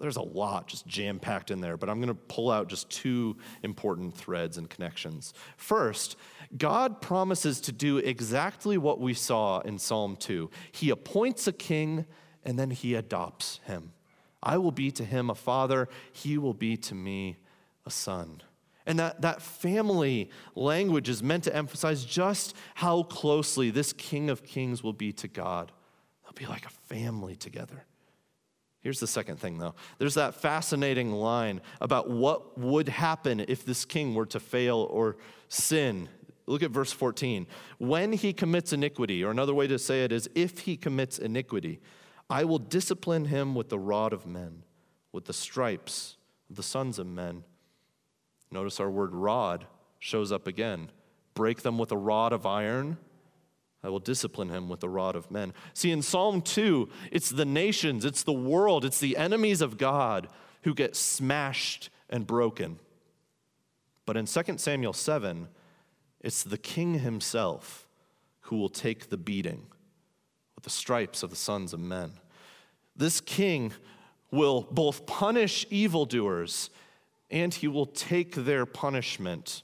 There's 0.00 0.16
a 0.16 0.22
lot 0.22 0.66
just 0.66 0.86
jam 0.86 1.18
packed 1.18 1.50
in 1.50 1.60
there, 1.60 1.76
but 1.76 1.90
I'm 1.90 2.00
going 2.00 2.08
to 2.08 2.14
pull 2.14 2.50
out 2.50 2.68
just 2.68 2.88
two 2.90 3.36
important 3.62 4.16
threads 4.16 4.56
and 4.56 4.68
connections. 4.68 5.34
First, 5.56 6.16
God 6.56 7.00
promises 7.00 7.60
to 7.62 7.72
do 7.72 7.98
exactly 7.98 8.78
what 8.78 8.98
we 8.98 9.12
saw 9.12 9.60
in 9.60 9.78
Psalm 9.78 10.16
2. 10.16 10.50
He 10.72 10.90
appoints 10.90 11.46
a 11.46 11.52
king 11.52 12.06
and 12.44 12.58
then 12.58 12.70
he 12.70 12.94
adopts 12.94 13.60
him. 13.66 13.92
I 14.42 14.56
will 14.56 14.72
be 14.72 14.90
to 14.92 15.04
him 15.04 15.28
a 15.28 15.34
father, 15.34 15.88
he 16.12 16.38
will 16.38 16.54
be 16.54 16.76
to 16.78 16.94
me 16.94 17.36
a 17.84 17.90
son. 17.90 18.42
And 18.86 18.98
that, 18.98 19.20
that 19.20 19.42
family 19.42 20.30
language 20.54 21.08
is 21.10 21.22
meant 21.22 21.44
to 21.44 21.54
emphasize 21.54 22.04
just 22.04 22.56
how 22.74 23.02
closely 23.02 23.70
this 23.70 23.92
King 23.92 24.30
of 24.30 24.42
Kings 24.42 24.82
will 24.82 24.94
be 24.94 25.12
to 25.12 25.28
God. 25.28 25.70
They'll 26.24 26.32
be 26.32 26.46
like 26.46 26.64
a 26.64 26.70
family 26.70 27.36
together. 27.36 27.84
Here's 28.80 29.00
the 29.00 29.06
second 29.06 29.36
thing, 29.38 29.58
though. 29.58 29.74
There's 29.98 30.14
that 30.14 30.34
fascinating 30.34 31.12
line 31.12 31.60
about 31.80 32.08
what 32.08 32.58
would 32.58 32.88
happen 32.88 33.44
if 33.46 33.64
this 33.64 33.84
king 33.84 34.14
were 34.14 34.26
to 34.26 34.40
fail 34.40 34.88
or 34.90 35.16
sin. 35.48 36.08
Look 36.46 36.62
at 36.62 36.70
verse 36.70 36.90
14. 36.90 37.46
When 37.78 38.12
he 38.12 38.32
commits 38.32 38.72
iniquity, 38.72 39.22
or 39.22 39.30
another 39.30 39.54
way 39.54 39.66
to 39.66 39.78
say 39.78 40.04
it 40.04 40.12
is, 40.12 40.28
if 40.34 40.60
he 40.60 40.76
commits 40.76 41.18
iniquity, 41.18 41.80
I 42.30 42.44
will 42.44 42.58
discipline 42.58 43.26
him 43.26 43.54
with 43.54 43.68
the 43.68 43.78
rod 43.78 44.12
of 44.12 44.26
men, 44.26 44.62
with 45.12 45.26
the 45.26 45.32
stripes 45.32 46.16
of 46.48 46.56
the 46.56 46.62
sons 46.62 46.98
of 46.98 47.06
men. 47.06 47.44
Notice 48.50 48.80
our 48.80 48.90
word 48.90 49.14
rod 49.14 49.66
shows 49.98 50.32
up 50.32 50.46
again. 50.46 50.90
Break 51.34 51.62
them 51.62 51.76
with 51.76 51.92
a 51.92 51.96
rod 51.96 52.32
of 52.32 52.46
iron. 52.46 52.96
I 53.82 53.88
will 53.88 53.98
discipline 53.98 54.50
him 54.50 54.68
with 54.68 54.80
the 54.80 54.88
rod 54.88 55.16
of 55.16 55.30
men. 55.30 55.54
See, 55.72 55.90
in 55.90 56.02
Psalm 56.02 56.42
2, 56.42 56.88
it's 57.10 57.30
the 57.30 57.46
nations, 57.46 58.04
it's 58.04 58.22
the 58.22 58.32
world, 58.32 58.84
it's 58.84 59.00
the 59.00 59.16
enemies 59.16 59.62
of 59.62 59.78
God 59.78 60.28
who 60.62 60.74
get 60.74 60.94
smashed 60.94 61.88
and 62.10 62.26
broken. 62.26 62.78
But 64.04 64.16
in 64.16 64.26
2 64.26 64.58
Samuel 64.58 64.92
7, 64.92 65.48
it's 66.20 66.42
the 66.42 66.58
king 66.58 66.98
himself 66.98 67.86
who 68.42 68.56
will 68.56 68.68
take 68.68 69.08
the 69.08 69.16
beating 69.16 69.66
with 70.54 70.64
the 70.64 70.70
stripes 70.70 71.22
of 71.22 71.30
the 71.30 71.36
sons 71.36 71.72
of 71.72 71.80
men. 71.80 72.12
This 72.94 73.20
king 73.20 73.72
will 74.30 74.68
both 74.70 75.06
punish 75.06 75.66
evildoers 75.70 76.68
and 77.30 77.54
he 77.54 77.68
will 77.68 77.86
take 77.86 78.34
their 78.34 78.66
punishment 78.66 79.62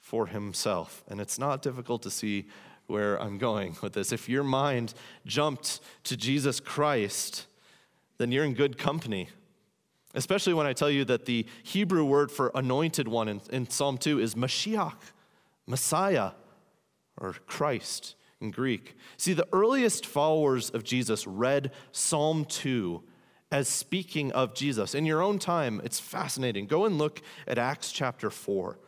for 0.00 0.28
himself. 0.28 1.04
And 1.08 1.20
it's 1.20 1.38
not 1.38 1.60
difficult 1.60 2.02
to 2.02 2.10
see 2.10 2.46
where 2.88 3.20
I'm 3.22 3.38
going 3.38 3.76
with 3.80 3.92
this. 3.92 4.12
If 4.12 4.28
your 4.28 4.42
mind 4.42 4.94
jumped 5.24 5.80
to 6.04 6.16
Jesus 6.16 6.58
Christ, 6.58 7.46
then 8.16 8.32
you're 8.32 8.44
in 8.44 8.54
good 8.54 8.76
company. 8.76 9.28
Especially 10.14 10.54
when 10.54 10.66
I 10.66 10.72
tell 10.72 10.90
you 10.90 11.04
that 11.04 11.26
the 11.26 11.46
Hebrew 11.62 12.04
word 12.04 12.32
for 12.32 12.50
anointed 12.54 13.06
one 13.06 13.28
in, 13.28 13.40
in 13.50 13.70
Psalm 13.70 13.98
2 13.98 14.18
is 14.18 14.34
Mashiach, 14.34 14.96
Messiah, 15.66 16.32
or 17.20 17.34
Christ 17.46 18.14
in 18.40 18.50
Greek. 18.50 18.96
See, 19.16 19.34
the 19.34 19.46
earliest 19.52 20.06
followers 20.06 20.70
of 20.70 20.82
Jesus 20.82 21.26
read 21.26 21.72
Psalm 21.92 22.46
2 22.46 23.02
as 23.50 23.68
speaking 23.68 24.32
of 24.32 24.54
Jesus. 24.54 24.94
In 24.94 25.06
your 25.06 25.22
own 25.22 25.38
time, 25.38 25.80
it's 25.84 26.00
fascinating. 26.00 26.66
Go 26.66 26.84
and 26.84 26.98
look 26.98 27.20
at 27.46 27.58
Acts 27.58 27.92
chapter 27.92 28.30
4. 28.30 28.78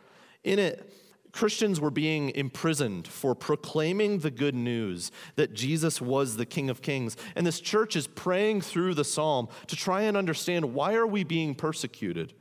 In 0.43 0.59
it, 0.59 0.91
Christians 1.31 1.79
were 1.79 1.91
being 1.91 2.29
imprisoned 2.31 3.07
for 3.07 3.33
proclaiming 3.33 4.19
the 4.19 4.31
good 4.31 4.55
news 4.55 5.11
that 5.35 5.53
Jesus 5.53 6.01
was 6.01 6.35
the 6.35 6.45
King 6.45 6.69
of 6.69 6.81
Kings. 6.81 7.15
And 7.35 7.47
this 7.47 7.59
church 7.59 7.95
is 7.95 8.07
praying 8.07 8.61
through 8.61 8.95
the 8.95 9.05
psalm 9.05 9.47
to 9.67 9.75
try 9.75 10.01
and 10.01 10.17
understand 10.17 10.73
why 10.73 10.93
are 10.95 11.07
we 11.07 11.23
being 11.23 11.55
persecuted? 11.55 12.33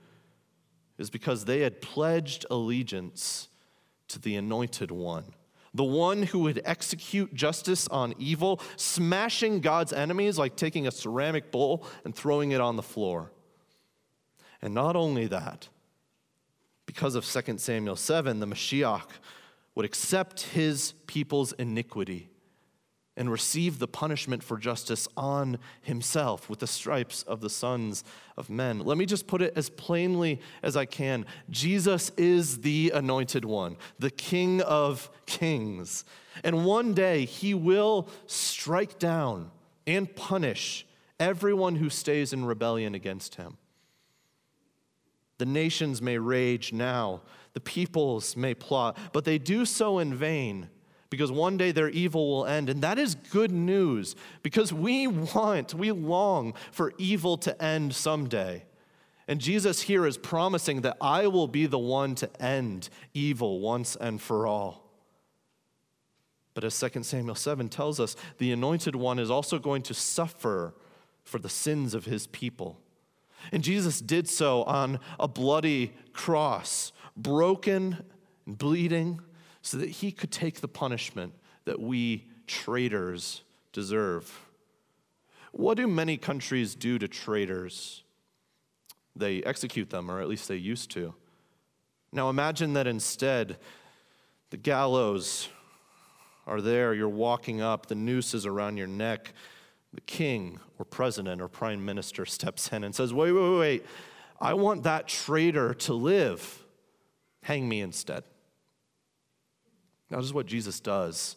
Is 0.98 1.10
because 1.10 1.44
they 1.44 1.60
had 1.60 1.80
pledged 1.80 2.44
allegiance 2.50 3.48
to 4.08 4.18
the 4.18 4.36
anointed 4.36 4.90
one 4.90 5.34
the 5.72 5.84
one 5.84 6.24
who 6.24 6.40
would 6.40 6.60
execute 6.64 7.32
justice 7.32 7.86
on 7.88 8.14
evil, 8.18 8.60
smashing 8.76 9.60
God's 9.60 9.92
enemies 9.92 10.38
like 10.38 10.56
taking 10.56 10.86
a 10.86 10.90
ceramic 10.90 11.52
bowl 11.52 11.86
and 12.04 12.14
throwing 12.14 12.50
it 12.50 12.60
on 12.60 12.76
the 12.76 12.82
floor. 12.82 13.30
And 14.60 14.74
not 14.74 14.96
only 14.96 15.26
that, 15.28 15.68
because 16.90 17.14
of 17.14 17.24
2 17.24 17.56
Samuel 17.58 17.94
7, 17.94 18.40
the 18.40 18.46
Mashiach 18.46 19.06
would 19.76 19.86
accept 19.86 20.40
his 20.40 20.92
people's 21.06 21.52
iniquity 21.52 22.28
and 23.16 23.30
receive 23.30 23.78
the 23.78 23.86
punishment 23.86 24.42
for 24.42 24.58
justice 24.58 25.06
on 25.16 25.60
himself 25.82 26.50
with 26.50 26.58
the 26.58 26.66
stripes 26.66 27.22
of 27.22 27.42
the 27.42 27.48
sons 27.48 28.02
of 28.36 28.50
men. 28.50 28.80
Let 28.80 28.98
me 28.98 29.06
just 29.06 29.28
put 29.28 29.40
it 29.40 29.52
as 29.54 29.70
plainly 29.70 30.40
as 30.64 30.76
I 30.76 30.84
can 30.84 31.26
Jesus 31.48 32.10
is 32.16 32.62
the 32.62 32.90
anointed 32.92 33.44
one, 33.44 33.76
the 34.00 34.10
King 34.10 34.60
of 34.60 35.08
kings. 35.26 36.04
And 36.42 36.64
one 36.64 36.92
day 36.92 37.24
he 37.24 37.54
will 37.54 38.08
strike 38.26 38.98
down 38.98 39.52
and 39.86 40.12
punish 40.16 40.84
everyone 41.20 41.76
who 41.76 41.88
stays 41.88 42.32
in 42.32 42.46
rebellion 42.46 42.96
against 42.96 43.36
him. 43.36 43.58
The 45.40 45.46
nations 45.46 46.02
may 46.02 46.18
rage 46.18 46.70
now, 46.70 47.22
the 47.54 47.60
peoples 47.60 48.36
may 48.36 48.52
plot, 48.52 48.98
but 49.14 49.24
they 49.24 49.38
do 49.38 49.64
so 49.64 49.98
in 49.98 50.14
vain 50.14 50.68
because 51.08 51.32
one 51.32 51.56
day 51.56 51.72
their 51.72 51.88
evil 51.88 52.28
will 52.28 52.44
end. 52.44 52.68
And 52.68 52.82
that 52.82 52.98
is 52.98 53.14
good 53.14 53.50
news 53.50 54.16
because 54.42 54.70
we 54.70 55.06
want, 55.06 55.72
we 55.72 55.92
long 55.92 56.52
for 56.72 56.92
evil 56.98 57.38
to 57.38 57.62
end 57.62 57.94
someday. 57.94 58.66
And 59.26 59.40
Jesus 59.40 59.80
here 59.80 60.06
is 60.06 60.18
promising 60.18 60.82
that 60.82 60.98
I 61.00 61.26
will 61.26 61.48
be 61.48 61.64
the 61.64 61.78
one 61.78 62.14
to 62.16 62.28
end 62.38 62.90
evil 63.14 63.60
once 63.60 63.96
and 63.96 64.20
for 64.20 64.46
all. 64.46 64.92
But 66.52 66.64
as 66.64 66.78
2 66.78 67.02
Samuel 67.02 67.34
7 67.34 67.70
tells 67.70 67.98
us, 67.98 68.14
the 68.36 68.52
anointed 68.52 68.94
one 68.94 69.18
is 69.18 69.30
also 69.30 69.58
going 69.58 69.80
to 69.84 69.94
suffer 69.94 70.74
for 71.24 71.38
the 71.38 71.48
sins 71.48 71.94
of 71.94 72.04
his 72.04 72.26
people. 72.26 72.78
And 73.52 73.62
Jesus 73.62 74.00
did 74.00 74.28
so 74.28 74.62
on 74.64 75.00
a 75.18 75.28
bloody 75.28 75.92
cross, 76.12 76.92
broken 77.16 78.04
and 78.46 78.58
bleeding 78.58 79.20
so 79.62 79.76
that 79.78 79.88
he 79.88 80.12
could 80.12 80.30
take 80.30 80.60
the 80.60 80.68
punishment 80.68 81.34
that 81.64 81.80
we 81.80 82.26
traitors 82.46 83.42
deserve. 83.72 84.46
What 85.52 85.76
do 85.76 85.86
many 85.86 86.16
countries 86.16 86.74
do 86.74 86.98
to 86.98 87.08
traitors? 87.08 88.02
They 89.16 89.42
execute 89.42 89.90
them, 89.90 90.10
or 90.10 90.20
at 90.20 90.28
least 90.28 90.48
they 90.48 90.56
used 90.56 90.90
to. 90.92 91.14
Now 92.12 92.30
imagine 92.30 92.72
that 92.74 92.86
instead, 92.86 93.58
the 94.50 94.56
gallows 94.56 95.48
are 96.46 96.60
there, 96.60 96.94
you're 96.94 97.08
walking 97.08 97.60
up, 97.60 97.86
the 97.86 97.94
noose 97.94 98.34
is 98.34 98.46
around 98.46 98.76
your 98.76 98.86
neck. 98.86 99.32
The 99.92 100.00
king 100.02 100.60
or 100.78 100.84
president 100.84 101.40
or 101.40 101.48
prime 101.48 101.84
minister 101.84 102.24
steps 102.26 102.72
in 102.72 102.84
and 102.84 102.94
says, 102.94 103.12
Wait, 103.12 103.32
wait, 103.32 103.58
wait, 103.58 103.86
I 104.40 104.54
want 104.54 104.84
that 104.84 105.08
traitor 105.08 105.74
to 105.74 105.94
live. 105.94 106.64
Hang 107.42 107.68
me 107.68 107.80
instead. 107.80 108.24
This 110.10 110.24
is 110.24 110.34
what 110.34 110.46
Jesus 110.46 110.80
does 110.80 111.36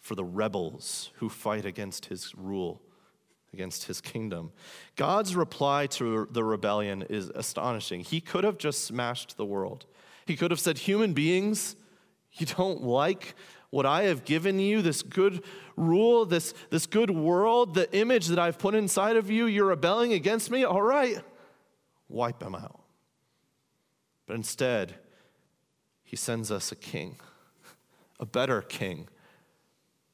for 0.00 0.14
the 0.14 0.24
rebels 0.24 1.10
who 1.16 1.28
fight 1.28 1.64
against 1.64 2.06
his 2.06 2.34
rule, 2.34 2.82
against 3.52 3.84
his 3.84 4.00
kingdom. 4.00 4.50
God's 4.96 5.36
reply 5.36 5.86
to 5.88 6.26
the 6.30 6.42
rebellion 6.42 7.02
is 7.02 7.30
astonishing. 7.34 8.00
He 8.00 8.20
could 8.20 8.44
have 8.44 8.58
just 8.58 8.84
smashed 8.84 9.36
the 9.36 9.44
world, 9.44 9.86
he 10.26 10.36
could 10.36 10.50
have 10.50 10.60
said, 10.60 10.78
Human 10.78 11.12
beings, 11.12 11.76
You 12.32 12.46
don't 12.46 12.82
like 12.82 13.34
what 13.70 13.86
I 13.86 14.04
have 14.04 14.24
given 14.24 14.58
you, 14.58 14.82
this 14.82 15.02
good 15.02 15.42
rule, 15.76 16.26
this, 16.26 16.54
this 16.70 16.86
good 16.86 17.10
world, 17.10 17.74
the 17.74 17.92
image 17.96 18.26
that 18.28 18.38
I've 18.38 18.58
put 18.58 18.74
inside 18.74 19.16
of 19.16 19.30
you, 19.30 19.46
you're 19.46 19.66
rebelling 19.66 20.12
against 20.12 20.50
me? 20.50 20.64
All 20.64 20.82
right, 20.82 21.18
wipe 22.08 22.40
them 22.40 22.54
out. 22.54 22.80
But 24.26 24.36
instead, 24.36 24.94
he 26.02 26.16
sends 26.16 26.50
us 26.50 26.72
a 26.72 26.76
king, 26.76 27.16
a 28.18 28.26
better 28.26 28.62
king, 28.62 29.08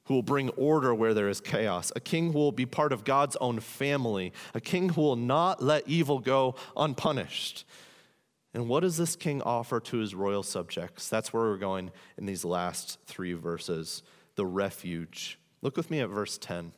who 0.05 0.15
will 0.15 0.23
bring 0.23 0.51
order 0.51 0.95
where 0.95 1.15
there 1.15 1.29
is 1.29 1.41
chaos, 1.41 1.91
a 1.97 2.01
king 2.01 2.33
who 2.33 2.39
will 2.39 2.53
be 2.53 2.67
part 2.67 2.93
of 2.93 3.05
God's 3.05 3.37
own 3.37 3.59
family, 3.59 4.33
a 4.55 4.61
king 4.61 4.91
who 4.91 5.01
will 5.01 5.17
not 5.17 5.63
let 5.63 5.89
evil 5.89 6.19
go 6.21 6.55
unpunished. 6.77 7.65
And 8.57 8.71
what 8.71 8.81
does 8.81 8.97
this 8.97 9.17
king 9.17 9.43
offer 9.43 9.81
to 9.81 9.99
his 9.99 10.15
royal 10.15 10.43
subjects? 10.43 11.11
That's 11.11 11.31
where 11.31 11.43
we're 11.43 11.59
going 11.59 11.91
in 12.17 12.25
these 12.25 12.43
last 12.43 12.99
three 13.05 13.35
verses 13.35 14.03
the 14.35 14.47
refuge. 14.47 15.39
Look 15.61 15.77
with 15.77 15.91
me 15.91 16.01
at 16.01 16.09
verse 16.09 16.39
10. 16.39 16.73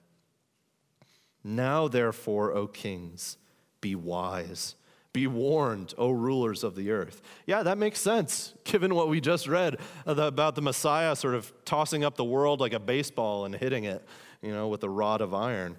Now, 1.45 1.87
therefore, 1.87 2.53
O 2.53 2.67
kings, 2.67 3.37
be 3.81 3.95
wise. 3.95 4.75
Be 5.13 5.29
warned, 5.29 5.95
O 5.97 6.11
rulers 6.11 6.65
of 6.65 6.75
the 6.75 6.91
earth. 6.91 7.23
Yeah, 7.47 7.63
that 7.63 7.79
makes 7.79 8.01
sense, 8.01 8.55
given 8.65 8.97
what 8.97 9.09
we 9.09 9.21
just 9.21 9.47
read 9.47 9.77
about 10.05 10.57
the 10.57 10.63
Messiah 10.63 11.15
sort 11.15 11.37
of 11.37 11.53
tossing 11.65 12.03
up 12.03 12.17
the 12.17 12.25
world 12.25 12.59
like 12.59 12.73
a 12.73 12.81
baseball 12.81 13.45
and 13.45 13.55
hitting 13.55 13.85
it, 13.85 14.05
you 14.43 14.51
know, 14.51 14.67
with 14.67 14.83
a 14.83 14.91
rod 14.91 15.21
of 15.21 15.33
iron. 15.33 15.77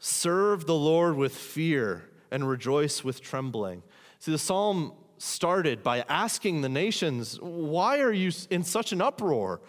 Serve 0.00 0.66
the 0.66 0.74
Lord 0.74 1.16
with 1.16 1.36
fear 1.36 2.10
and 2.32 2.48
rejoice 2.48 3.04
with 3.04 3.20
trembling. 3.20 3.84
See, 4.18 4.32
the 4.32 4.38
psalm 4.38 4.94
started 5.22 5.84
by 5.84 6.04
asking 6.08 6.62
the 6.62 6.68
nations, 6.68 7.38
Why 7.40 8.00
are 8.00 8.12
you 8.12 8.32
in 8.50 8.64
such 8.64 8.92
an 8.92 9.00
uproar? 9.00 9.60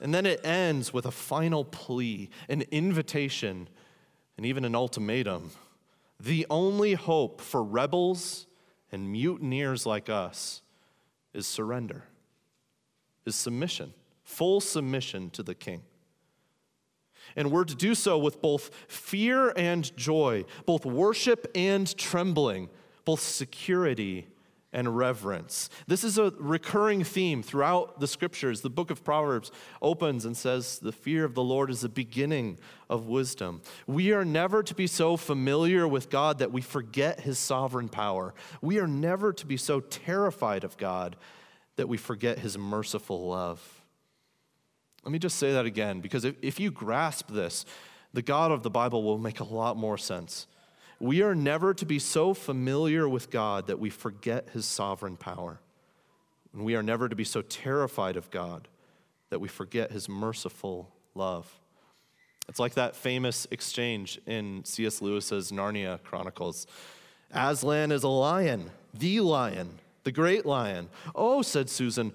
And 0.00 0.14
then 0.14 0.26
it 0.26 0.44
ends 0.44 0.92
with 0.92 1.06
a 1.06 1.10
final 1.10 1.64
plea, 1.64 2.28
an 2.50 2.62
invitation, 2.70 3.70
and 4.36 4.44
even 4.44 4.66
an 4.66 4.74
ultimatum. 4.74 5.52
The 6.20 6.46
only 6.50 6.92
hope 6.92 7.40
for 7.40 7.64
rebels 7.64 8.46
and 8.92 9.10
mutineers 9.10 9.86
like 9.86 10.10
us 10.10 10.60
is 11.32 11.46
surrender, 11.46 12.04
is 13.24 13.34
submission, 13.34 13.94
full 14.24 14.60
submission 14.60 15.30
to 15.30 15.42
the 15.42 15.54
king. 15.54 15.82
And 17.34 17.50
we're 17.50 17.64
to 17.64 17.74
do 17.74 17.94
so 17.94 18.18
with 18.18 18.42
both 18.42 18.70
fear 18.88 19.54
and 19.56 19.96
joy, 19.96 20.44
both 20.66 20.84
worship 20.84 21.50
and 21.54 21.96
trembling, 21.96 22.68
both 23.06 23.20
security 23.20 24.26
and 24.76 24.94
reverence. 24.94 25.70
This 25.86 26.04
is 26.04 26.18
a 26.18 26.34
recurring 26.38 27.02
theme 27.02 27.42
throughout 27.42 27.98
the 27.98 28.06
scriptures. 28.06 28.60
The 28.60 28.68
book 28.68 28.90
of 28.90 29.02
Proverbs 29.02 29.50
opens 29.80 30.26
and 30.26 30.36
says, 30.36 30.78
The 30.78 30.92
fear 30.92 31.24
of 31.24 31.34
the 31.34 31.42
Lord 31.42 31.70
is 31.70 31.80
the 31.80 31.88
beginning 31.88 32.58
of 32.90 33.06
wisdom. 33.06 33.62
We 33.86 34.12
are 34.12 34.24
never 34.24 34.62
to 34.62 34.74
be 34.74 34.86
so 34.86 35.16
familiar 35.16 35.88
with 35.88 36.10
God 36.10 36.40
that 36.40 36.52
we 36.52 36.60
forget 36.60 37.20
his 37.20 37.38
sovereign 37.38 37.88
power. 37.88 38.34
We 38.60 38.78
are 38.78 38.86
never 38.86 39.32
to 39.32 39.46
be 39.46 39.56
so 39.56 39.80
terrified 39.80 40.62
of 40.62 40.76
God 40.76 41.16
that 41.76 41.88
we 41.88 41.96
forget 41.96 42.40
his 42.40 42.58
merciful 42.58 43.28
love. 43.28 43.82
Let 45.04 45.12
me 45.12 45.18
just 45.18 45.38
say 45.38 45.52
that 45.52 45.64
again, 45.64 46.00
because 46.00 46.26
if, 46.26 46.34
if 46.42 46.60
you 46.60 46.70
grasp 46.70 47.30
this, 47.30 47.64
the 48.12 48.20
God 48.20 48.52
of 48.52 48.62
the 48.62 48.70
Bible 48.70 49.02
will 49.02 49.16
make 49.16 49.40
a 49.40 49.44
lot 49.44 49.78
more 49.78 49.96
sense. 49.96 50.46
We 50.98 51.22
are 51.22 51.34
never 51.34 51.74
to 51.74 51.84
be 51.84 51.98
so 51.98 52.32
familiar 52.32 53.08
with 53.08 53.30
God 53.30 53.66
that 53.66 53.78
we 53.78 53.90
forget 53.90 54.48
his 54.50 54.64
sovereign 54.64 55.16
power. 55.16 55.60
And 56.52 56.64
we 56.64 56.74
are 56.74 56.82
never 56.82 57.08
to 57.08 57.16
be 57.16 57.24
so 57.24 57.42
terrified 57.42 58.16
of 58.16 58.30
God 58.30 58.68
that 59.28 59.40
we 59.40 59.48
forget 59.48 59.92
his 59.92 60.08
merciful 60.08 60.90
love. 61.14 61.60
It's 62.48 62.58
like 62.58 62.74
that 62.74 62.96
famous 62.96 63.46
exchange 63.50 64.20
in 64.26 64.64
C.S. 64.64 65.02
Lewis's 65.02 65.52
Narnia 65.52 66.02
Chronicles. 66.02 66.66
Aslan 67.32 67.92
is 67.92 68.04
a 68.04 68.08
lion, 68.08 68.70
the 68.94 69.20
lion, 69.20 69.80
the 70.04 70.12
great 70.12 70.46
lion. 70.46 70.88
Oh, 71.14 71.42
said 71.42 71.68
Susan, 71.68 72.12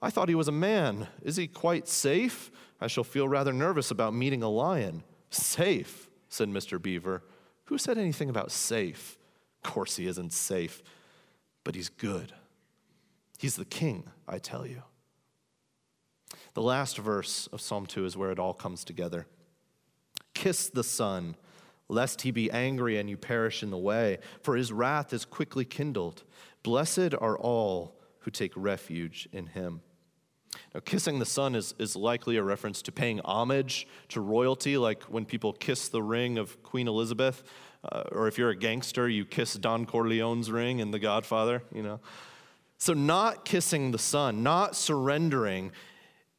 I 0.00 0.10
thought 0.10 0.28
he 0.28 0.34
was 0.34 0.48
a 0.48 0.52
man. 0.52 1.06
Is 1.22 1.36
he 1.36 1.46
quite 1.46 1.86
safe? 1.86 2.50
I 2.80 2.86
shall 2.86 3.04
feel 3.04 3.28
rather 3.28 3.52
nervous 3.52 3.90
about 3.90 4.14
meeting 4.14 4.42
a 4.42 4.48
lion. 4.48 5.04
Safe, 5.30 6.08
said 6.28 6.48
Mr. 6.48 6.80
Beaver. 6.80 7.22
Who 7.66 7.78
said 7.78 7.98
anything 7.98 8.28
about 8.28 8.52
safe? 8.52 9.16
Of 9.64 9.72
course, 9.72 9.96
he 9.96 10.06
isn't 10.06 10.32
safe, 10.32 10.82
but 11.64 11.74
he's 11.74 11.88
good. 11.88 12.32
He's 13.38 13.56
the 13.56 13.64
king, 13.64 14.10
I 14.28 14.38
tell 14.38 14.66
you. 14.66 14.82
The 16.54 16.62
last 16.62 16.98
verse 16.98 17.48
of 17.52 17.60
Psalm 17.60 17.86
2 17.86 18.04
is 18.04 18.16
where 18.16 18.30
it 18.30 18.38
all 18.38 18.54
comes 18.54 18.84
together. 18.84 19.26
Kiss 20.34 20.68
the 20.68 20.84
Son, 20.84 21.36
lest 21.88 22.22
he 22.22 22.30
be 22.30 22.50
angry 22.50 22.98
and 22.98 23.08
you 23.08 23.16
perish 23.16 23.62
in 23.62 23.70
the 23.70 23.78
way, 23.78 24.18
for 24.42 24.56
his 24.56 24.72
wrath 24.72 25.12
is 25.12 25.24
quickly 25.24 25.64
kindled. 25.64 26.22
Blessed 26.62 27.14
are 27.20 27.38
all 27.38 27.96
who 28.20 28.30
take 28.30 28.52
refuge 28.56 29.28
in 29.32 29.46
him. 29.46 29.80
Now, 30.74 30.80
kissing 30.84 31.18
the 31.18 31.26
Son 31.26 31.54
is, 31.54 31.74
is 31.78 31.96
likely 31.96 32.36
a 32.36 32.42
reference 32.42 32.82
to 32.82 32.92
paying 32.92 33.20
homage 33.20 33.86
to 34.08 34.20
royalty, 34.20 34.76
like 34.76 35.02
when 35.04 35.24
people 35.24 35.52
kiss 35.52 35.88
the 35.88 36.02
ring 36.02 36.38
of 36.38 36.62
Queen 36.62 36.88
Elizabeth, 36.88 37.42
uh, 37.90 38.04
or 38.12 38.28
if 38.28 38.38
you're 38.38 38.50
a 38.50 38.56
gangster, 38.56 39.08
you 39.08 39.24
kiss 39.24 39.54
Don 39.54 39.86
Corleone's 39.86 40.50
ring 40.50 40.78
in 40.78 40.90
The 40.90 40.98
Godfather, 40.98 41.62
you 41.72 41.82
know. 41.82 42.00
So, 42.78 42.92
not 42.92 43.44
kissing 43.44 43.92
the 43.92 43.98
Son, 43.98 44.42
not 44.42 44.74
surrendering, 44.74 45.72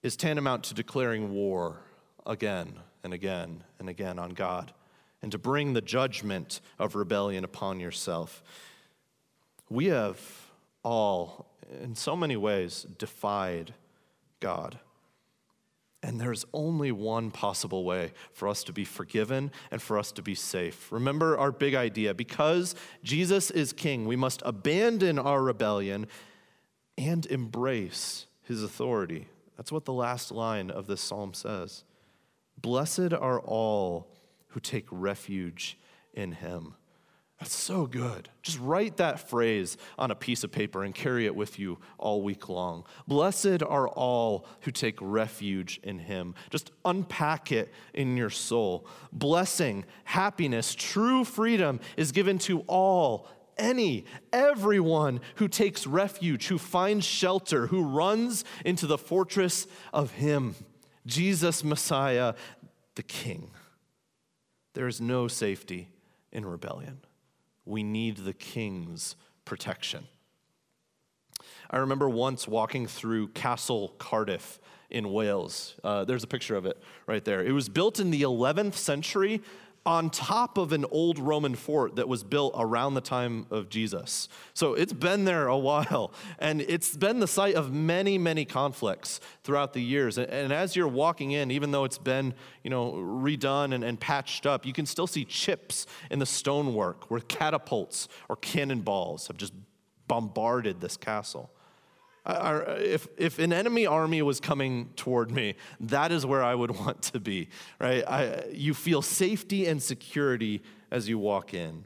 is 0.03 0.15
tantamount 0.15 0.63
to 0.65 0.73
declaring 0.73 1.31
war 1.31 1.81
again 2.25 2.79
and 3.03 3.13
again 3.13 3.63
and 3.79 3.89
again 3.89 4.19
on 4.19 4.31
God, 4.31 4.73
and 5.21 5.31
to 5.31 5.37
bring 5.37 5.73
the 5.73 5.81
judgment 5.81 6.61
of 6.77 6.95
rebellion 6.95 7.43
upon 7.43 7.79
yourself. 7.79 8.43
We 9.69 9.85
have 9.85 10.19
all, 10.83 11.47
in 11.81 11.95
so 11.95 12.15
many 12.15 12.37
ways, 12.37 12.85
defied 12.97 13.73
God. 14.45 14.77
And 16.03 16.21
there's 16.21 16.45
only 16.53 16.91
one 16.91 17.31
possible 17.31 17.83
way 17.83 18.13
for 18.31 18.47
us 18.47 18.63
to 18.65 18.73
be 18.73 18.85
forgiven 18.85 19.51
and 19.71 19.81
for 19.81 19.97
us 19.97 20.11
to 20.11 20.21
be 20.21 20.35
safe. 20.35 20.91
Remember 20.91 21.35
our 21.35 21.51
big 21.51 21.73
idea 21.73 22.13
because 22.13 22.75
Jesus 23.03 23.49
is 23.49 23.73
king, 23.73 24.05
we 24.05 24.15
must 24.15 24.43
abandon 24.45 25.17
our 25.17 25.41
rebellion 25.41 26.05
and 26.95 27.25
embrace 27.25 28.27
his 28.43 28.61
authority. 28.61 29.29
That's 29.57 29.71
what 29.71 29.85
the 29.85 29.93
last 29.93 30.31
line 30.31 30.69
of 30.69 30.85
this 30.85 31.01
psalm 31.01 31.33
says. 31.33 31.83
Blessed 32.61 33.13
are 33.13 33.39
all 33.39 34.07
who 34.49 34.59
take 34.59 34.85
refuge 34.91 35.75
in 36.13 36.33
him. 36.33 36.75
That's 37.39 37.53
so 37.53 37.85
good. 37.85 38.29
Just 38.43 38.59
write 38.59 38.97
that 38.97 39.19
phrase 39.19 39.75
on 39.97 40.09
a 40.09 40.15
piece 40.15 40.45
of 40.45 40.53
paper 40.53 40.83
and 40.83 40.95
carry 40.95 41.25
it 41.25 41.35
with 41.35 41.59
you 41.59 41.79
all 41.97 42.21
week 42.21 42.47
long. 42.47 42.85
Blessed 43.07 43.61
are 43.61 43.89
all 43.89 44.47
who 44.61 44.71
take 44.71 44.97
refuge 45.01 45.81
in 45.83 45.99
him. 45.99 46.33
Just 46.49 46.71
unpack 46.85 47.51
it 47.51 47.73
in 47.93 48.15
your 48.15 48.29
soul. 48.29 48.87
Blessing, 49.11 49.83
happiness, 50.05 50.73
true 50.75 51.25
freedom 51.25 51.81
is 51.97 52.13
given 52.13 52.39
to 52.39 52.61
all, 52.61 53.27
any, 53.57 54.05
everyone 54.31 55.19
who 55.35 55.49
takes 55.49 55.85
refuge, 55.85 56.47
who 56.47 56.57
finds 56.57 57.05
shelter, 57.05 57.67
who 57.67 57.83
runs 57.83 58.45
into 58.63 58.87
the 58.87 58.97
fortress 58.97 59.67
of 59.91 60.11
him, 60.11 60.55
Jesus 61.05 61.65
Messiah, 61.65 62.33
the 62.95 63.03
King. 63.03 63.51
There 64.73 64.87
is 64.87 65.01
no 65.01 65.27
safety 65.27 65.89
in 66.31 66.45
rebellion 66.45 67.01
we 67.65 67.83
need 67.83 68.17
the 68.17 68.33
king's 68.33 69.15
protection. 69.43 70.07
I 71.69 71.77
remember 71.77 72.07
once 72.09 72.47
walking 72.47 72.87
through 72.87 73.29
Castle 73.29 73.95
Cardiff 73.97 74.59
in 74.89 75.11
Wales. 75.11 75.75
Uh, 75.83 76.05
there's 76.05 76.23
a 76.23 76.27
picture 76.27 76.55
of 76.55 76.65
it 76.65 76.81
right 77.07 77.25
there. 77.25 77.43
It 77.43 77.51
was 77.51 77.69
built 77.69 77.99
in 77.99 78.11
the 78.11 78.21
11th 78.21 78.75
century 78.75 79.41
on 79.85 80.09
top 80.09 80.57
of 80.57 80.71
an 80.71 80.83
old 80.89 81.19
Roman 81.19 81.53
fort 81.53 81.97
that 81.97 82.07
was 82.07 82.23
built 82.23 82.55
around 82.57 82.95
the 82.95 83.01
time 83.01 83.45
of 83.51 83.69
Jesus. 83.69 84.27
So 84.53 84.73
it's 84.73 84.93
been 84.93 85.25
there 85.25 85.47
a 85.47 85.57
while, 85.57 86.11
and 86.39 86.61
it's 86.61 86.97
been 86.97 87.19
the 87.19 87.27
site 87.27 87.55
of 87.55 87.71
many, 87.71 88.17
many 88.17 88.45
conflicts 88.45 89.19
throughout 89.43 89.73
the 89.73 89.81
years. 89.81 90.17
And, 90.17 90.29
and 90.29 90.51
as 90.51 90.75
you're 90.75 90.87
walking 90.87 91.31
in, 91.31 91.51
even 91.51 91.71
though 91.71 91.83
it's 91.83 91.99
been 91.99 92.33
you 92.63 92.69
know, 92.69 92.93
redone 92.93 93.75
and, 93.75 93.83
and 93.83 93.99
patched 93.99 94.45
up, 94.45 94.65
you 94.65 94.73
can 94.73 94.87
still 94.87 95.07
see 95.07 95.23
chips 95.23 95.85
in 96.09 96.19
the 96.19 96.25
stonework 96.25 97.11
where 97.11 97.19
catapults 97.19 98.07
or 98.27 98.37
cannonballs 98.37 99.27
have 99.27 99.37
just 99.37 99.53
bombarded 100.07 100.81
this 100.81 100.97
castle 100.97 101.51
if, 102.25 103.07
if 103.17 103.39
an 103.39 103.53
enemy 103.53 103.85
army 103.85 104.21
was 104.21 104.39
coming 104.39 104.89
toward 104.95 105.31
me, 105.31 105.55
that 105.79 106.11
is 106.11 106.25
where 106.25 106.43
I 106.43 106.55
would 106.55 106.71
want 106.79 107.01
to 107.03 107.19
be, 107.19 107.49
right? 107.79 108.03
I, 108.07 108.45
you 108.51 108.73
feel 108.73 109.01
safety 109.01 109.67
and 109.67 109.81
security 109.81 110.63
as 110.91 111.07
you 111.07 111.19
walk 111.19 111.53
in. 111.53 111.85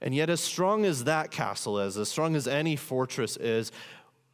And 0.00 0.14
yet, 0.14 0.30
as 0.30 0.40
strong 0.40 0.84
as 0.84 1.04
that 1.04 1.30
castle 1.30 1.78
is, 1.78 1.96
as 1.96 2.08
strong 2.08 2.34
as 2.36 2.48
any 2.48 2.76
fortress 2.76 3.36
is, 3.36 3.70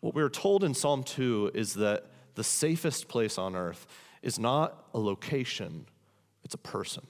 What 0.00 0.14
we 0.14 0.22
are 0.22 0.30
told 0.30 0.64
in 0.64 0.74
Psalm 0.74 1.02
2 1.02 1.52
is 1.54 1.74
that 1.74 2.06
the 2.34 2.44
safest 2.44 3.08
place 3.08 3.36
on 3.36 3.56
earth 3.56 3.86
is 4.22 4.38
not 4.38 4.84
a 4.94 4.98
location, 4.98 5.86
it's 6.44 6.54
a 6.54 6.58
person. 6.58 7.06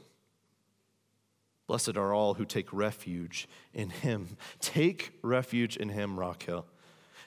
Blessed 1.67 1.99
are 1.99 2.15
all 2.15 2.35
who 2.35 2.47
take 2.47 2.73
refuge 2.73 3.47
in 3.75 3.91
him. 3.91 4.39
Take 4.61 5.13
refuge 5.23 5.77
in 5.77 5.91
him, 5.91 6.19
Rock 6.19 6.43
Hill. 6.45 6.65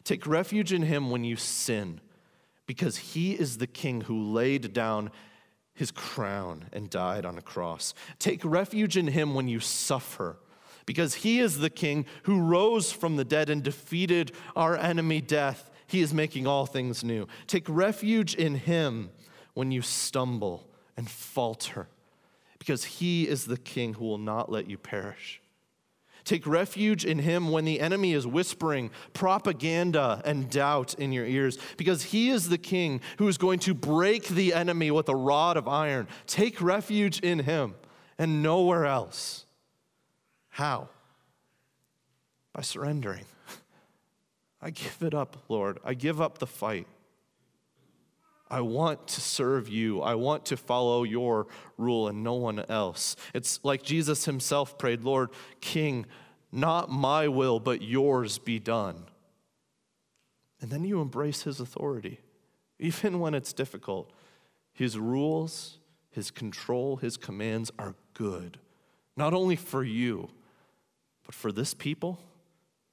Take 0.04 0.26
refuge 0.26 0.74
in 0.74 0.84
him 0.84 1.10
when 1.10 1.24
you 1.24 1.36
sin, 1.36 2.02
because 2.66 2.98
he 2.98 3.34
is 3.34 3.58
the 3.58 3.68
king 3.68 4.02
who 4.02 4.32
laid 4.32 4.74
down 4.74 5.12
his 5.74 5.92
crown 5.92 6.66
and 6.74 6.90
died 6.90 7.26
on 7.26 7.38
a 7.38 7.42
cross. 7.42 7.94
Take 8.20 8.42
refuge 8.44 8.98
in 8.98 9.08
him 9.08 9.34
when 9.34 9.48
you 9.48 9.60
suffer, 9.60 10.38
because 10.86 11.16
he 11.16 11.40
is 11.40 11.60
the 11.60 11.70
king 11.70 12.06
who 12.24 12.42
rose 12.42 12.92
from 12.92 13.16
the 13.16 13.26
dead 13.26 13.50
and 13.50 13.64
defeated 13.64 14.32
our 14.56 14.76
enemy 14.76 15.22
death. 15.22 15.70
He 15.88 16.02
is 16.02 16.14
making 16.14 16.48
all 16.48 16.66
things 16.66 17.04
new. 17.04 17.28
Take 17.48 17.66
refuge 17.68 18.36
in 18.36 18.56
him 18.56 19.12
when 19.54 19.72
you 19.72 19.82
stumble 19.82 20.68
and 20.96 21.10
falter 21.10 21.88
because 22.62 22.84
he 22.84 23.28
is 23.28 23.46
the 23.46 23.58
king 23.58 23.96
who 23.96 24.06
will 24.06 24.20
not 24.20 24.52
let 24.52 24.70
you 24.70 24.78
perish. 24.78 25.40
Take 26.24 26.46
refuge 26.46 27.06
in 27.06 27.20
him 27.20 27.50
when 27.50 27.66
the 27.66 27.80
enemy 27.80 28.14
is 28.14 28.28
whispering 28.28 28.92
propaganda 29.14 30.22
and 30.26 30.50
doubt 30.50 30.94
in 30.96 31.12
your 31.12 31.26
ears, 31.26 31.58
because 31.78 32.04
he 32.04 32.30
is 32.30 32.50
the 32.50 32.58
king 32.58 33.02
who 33.18 33.28
is 33.28 33.38
going 33.38 33.60
to 33.60 33.74
break 33.74 34.28
the 34.28 34.54
enemy 34.54 34.92
with 34.92 35.10
a 35.10 35.16
rod 35.16 35.58
of 35.58 35.68
iron. 35.68 36.08
Take 36.28 36.62
refuge 36.62 37.20
in 37.20 37.40
him 37.40 37.76
and 38.18 38.44
nowhere 38.44 38.86
else. 38.86 39.46
How? 40.50 40.90
By 42.54 42.62
surrendering. 42.62 43.26
I 44.62 44.70
give 44.70 44.98
it 45.02 45.14
up, 45.14 45.38
Lord. 45.50 45.80
I 45.84 45.94
give 45.94 46.22
up 46.22 46.38
the 46.38 46.48
fight. 46.48 46.88
I 48.52 48.60
want 48.60 49.08
to 49.08 49.22
serve 49.22 49.70
you. 49.70 50.02
I 50.02 50.16
want 50.16 50.46
to 50.48 50.58
follow 50.58 51.04
your 51.04 51.48
rule 51.78 52.10
and 52.10 52.22
no 52.22 52.34
one 52.34 52.60
else. 52.68 53.16
It's 53.34 53.62
like 53.64 53.82
Jesus 53.82 54.26
himself 54.26 54.78
prayed, 54.78 55.04
Lord, 55.04 55.30
King, 55.62 56.06
not 56.52 56.92
my 56.92 57.30
will, 57.30 57.62
but 57.62 57.82
yours 57.82 58.40
be 58.40 58.60
done. 58.60 59.06
And 60.60 60.70
then 60.70 60.84
you 60.84 61.00
embrace 61.00 61.44
his 61.44 61.62
authority, 61.62 62.20
even 62.80 63.22
when 63.22 63.34
it's 63.34 63.54
difficult. 63.54 64.12
His 64.74 65.00
rules, 65.00 65.80
his 66.10 66.30
control, 66.30 66.98
his 66.98 67.16
commands 67.16 67.72
are 67.80 67.96
good, 68.14 68.60
not 69.16 69.34
only 69.34 69.56
for 69.56 69.82
you, 69.82 70.30
but 71.26 71.34
for 71.34 71.54
this 71.54 71.74
people, 71.74 72.20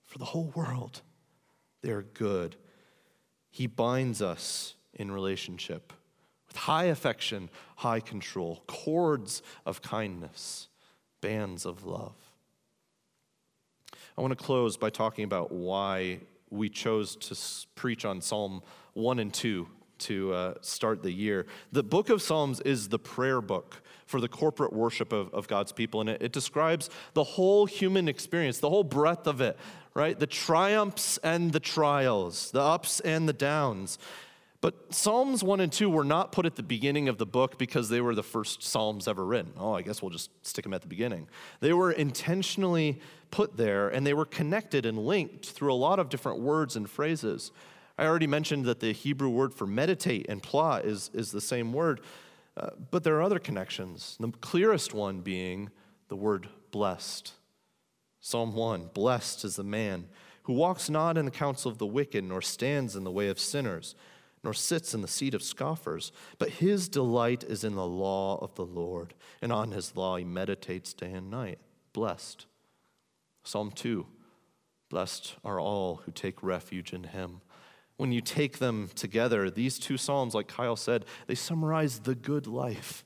for 0.04 0.18
the 0.18 0.26
whole 0.26 0.52
world. 0.54 1.02
They're 1.82 2.02
good. 2.02 2.54
He 3.50 3.66
binds 3.66 4.22
us 4.22 4.76
in 4.98 5.10
relationship 5.10 5.92
with 6.48 6.56
high 6.56 6.84
affection, 6.84 7.50
high 7.76 8.00
control, 8.00 8.62
cords 8.66 9.42
of 9.64 9.80
kindness, 9.82 10.68
bands 11.20 11.64
of 11.64 11.84
love. 11.84 12.14
I 14.16 14.20
want 14.20 14.36
to 14.36 14.44
close 14.44 14.76
by 14.76 14.90
talking 14.90 15.24
about 15.24 15.52
why 15.52 16.20
we 16.50 16.68
chose 16.68 17.14
to 17.16 17.36
preach 17.74 18.04
on 18.04 18.20
Psalm 18.20 18.62
1 18.94 19.18
and 19.20 19.32
2 19.32 19.68
to 19.98 20.32
uh, 20.32 20.54
start 20.60 21.02
the 21.02 21.12
year. 21.12 21.46
The 21.72 21.82
book 21.82 22.08
of 22.08 22.22
Psalms 22.22 22.60
is 22.60 22.88
the 22.88 22.98
prayer 22.98 23.40
book 23.40 23.82
for 24.06 24.20
the 24.20 24.28
corporate 24.28 24.72
worship 24.72 25.12
of, 25.12 25.32
of 25.34 25.48
God's 25.48 25.72
people, 25.72 26.00
and 26.00 26.08
it, 26.08 26.22
it 26.22 26.32
describes 26.32 26.88
the 27.14 27.24
whole 27.24 27.66
human 27.66 28.08
experience, 28.08 28.58
the 28.58 28.70
whole 28.70 28.84
breadth 28.84 29.26
of 29.26 29.40
it, 29.40 29.58
right? 29.94 30.18
The 30.18 30.26
triumphs 30.26 31.18
and 31.18 31.52
the 31.52 31.60
trials, 31.60 32.50
the 32.52 32.62
ups 32.62 33.00
and 33.00 33.28
the 33.28 33.32
downs. 33.32 33.98
But 34.60 34.92
Psalms 34.92 35.44
1 35.44 35.60
and 35.60 35.72
2 35.72 35.88
were 35.88 36.04
not 36.04 36.32
put 36.32 36.44
at 36.44 36.56
the 36.56 36.64
beginning 36.64 37.08
of 37.08 37.18
the 37.18 37.26
book 37.26 37.58
because 37.58 37.88
they 37.88 38.00
were 38.00 38.14
the 38.14 38.24
first 38.24 38.62
Psalms 38.62 39.06
ever 39.06 39.24
written. 39.24 39.52
Oh, 39.56 39.72
I 39.72 39.82
guess 39.82 40.02
we'll 40.02 40.10
just 40.10 40.30
stick 40.44 40.64
them 40.64 40.74
at 40.74 40.82
the 40.82 40.88
beginning. 40.88 41.28
They 41.60 41.72
were 41.72 41.92
intentionally 41.92 43.00
put 43.30 43.56
there 43.56 43.88
and 43.88 44.04
they 44.04 44.14
were 44.14 44.24
connected 44.24 44.84
and 44.84 44.98
linked 44.98 45.46
through 45.46 45.72
a 45.72 45.76
lot 45.76 46.00
of 46.00 46.08
different 46.08 46.40
words 46.40 46.74
and 46.74 46.90
phrases. 46.90 47.52
I 47.96 48.06
already 48.06 48.26
mentioned 48.26 48.64
that 48.64 48.80
the 48.80 48.92
Hebrew 48.92 49.28
word 49.28 49.54
for 49.54 49.66
meditate 49.66 50.26
and 50.28 50.42
plot 50.42 50.84
is, 50.84 51.10
is 51.14 51.30
the 51.30 51.40
same 51.40 51.72
word, 51.72 52.00
uh, 52.56 52.70
but 52.90 53.04
there 53.04 53.14
are 53.16 53.22
other 53.22 53.38
connections. 53.38 54.16
The 54.18 54.32
clearest 54.40 54.92
one 54.92 55.20
being 55.20 55.70
the 56.08 56.16
word 56.16 56.48
blessed. 56.72 57.32
Psalm 58.20 58.54
1 58.54 58.90
Blessed 58.92 59.44
is 59.44 59.56
the 59.56 59.64
man 59.64 60.08
who 60.42 60.52
walks 60.52 60.90
not 60.90 61.16
in 61.16 61.26
the 61.26 61.30
counsel 61.30 61.70
of 61.70 61.78
the 61.78 61.86
wicked, 61.86 62.24
nor 62.24 62.42
stands 62.42 62.96
in 62.96 63.04
the 63.04 63.10
way 63.10 63.28
of 63.28 63.38
sinners 63.38 63.94
nor 64.44 64.54
sits 64.54 64.94
in 64.94 65.00
the 65.00 65.08
seat 65.08 65.34
of 65.34 65.42
scoffers, 65.42 66.12
but 66.38 66.50
his 66.50 66.88
delight 66.88 67.44
is 67.44 67.64
in 67.64 67.74
the 67.74 67.86
law 67.86 68.38
of 68.38 68.54
the 68.54 68.64
Lord, 68.64 69.14
and 69.42 69.52
on 69.52 69.72
his 69.72 69.96
law 69.96 70.16
he 70.16 70.24
meditates 70.24 70.92
day 70.92 71.12
and 71.12 71.30
night. 71.30 71.58
Blessed. 71.92 72.46
Psalm 73.44 73.70
2 73.70 74.06
Blessed 74.90 75.36
are 75.44 75.60
all 75.60 75.96
who 76.04 76.12
take 76.12 76.42
refuge 76.42 76.92
in 76.92 77.04
him. 77.04 77.40
When 77.96 78.12
you 78.12 78.20
take 78.20 78.58
them 78.58 78.88
together, 78.94 79.50
these 79.50 79.78
two 79.78 79.96
Psalms, 79.96 80.34
like 80.34 80.48
Kyle 80.48 80.76
said, 80.76 81.04
they 81.26 81.34
summarize 81.34 82.00
the 82.00 82.14
good 82.14 82.46
life, 82.46 83.04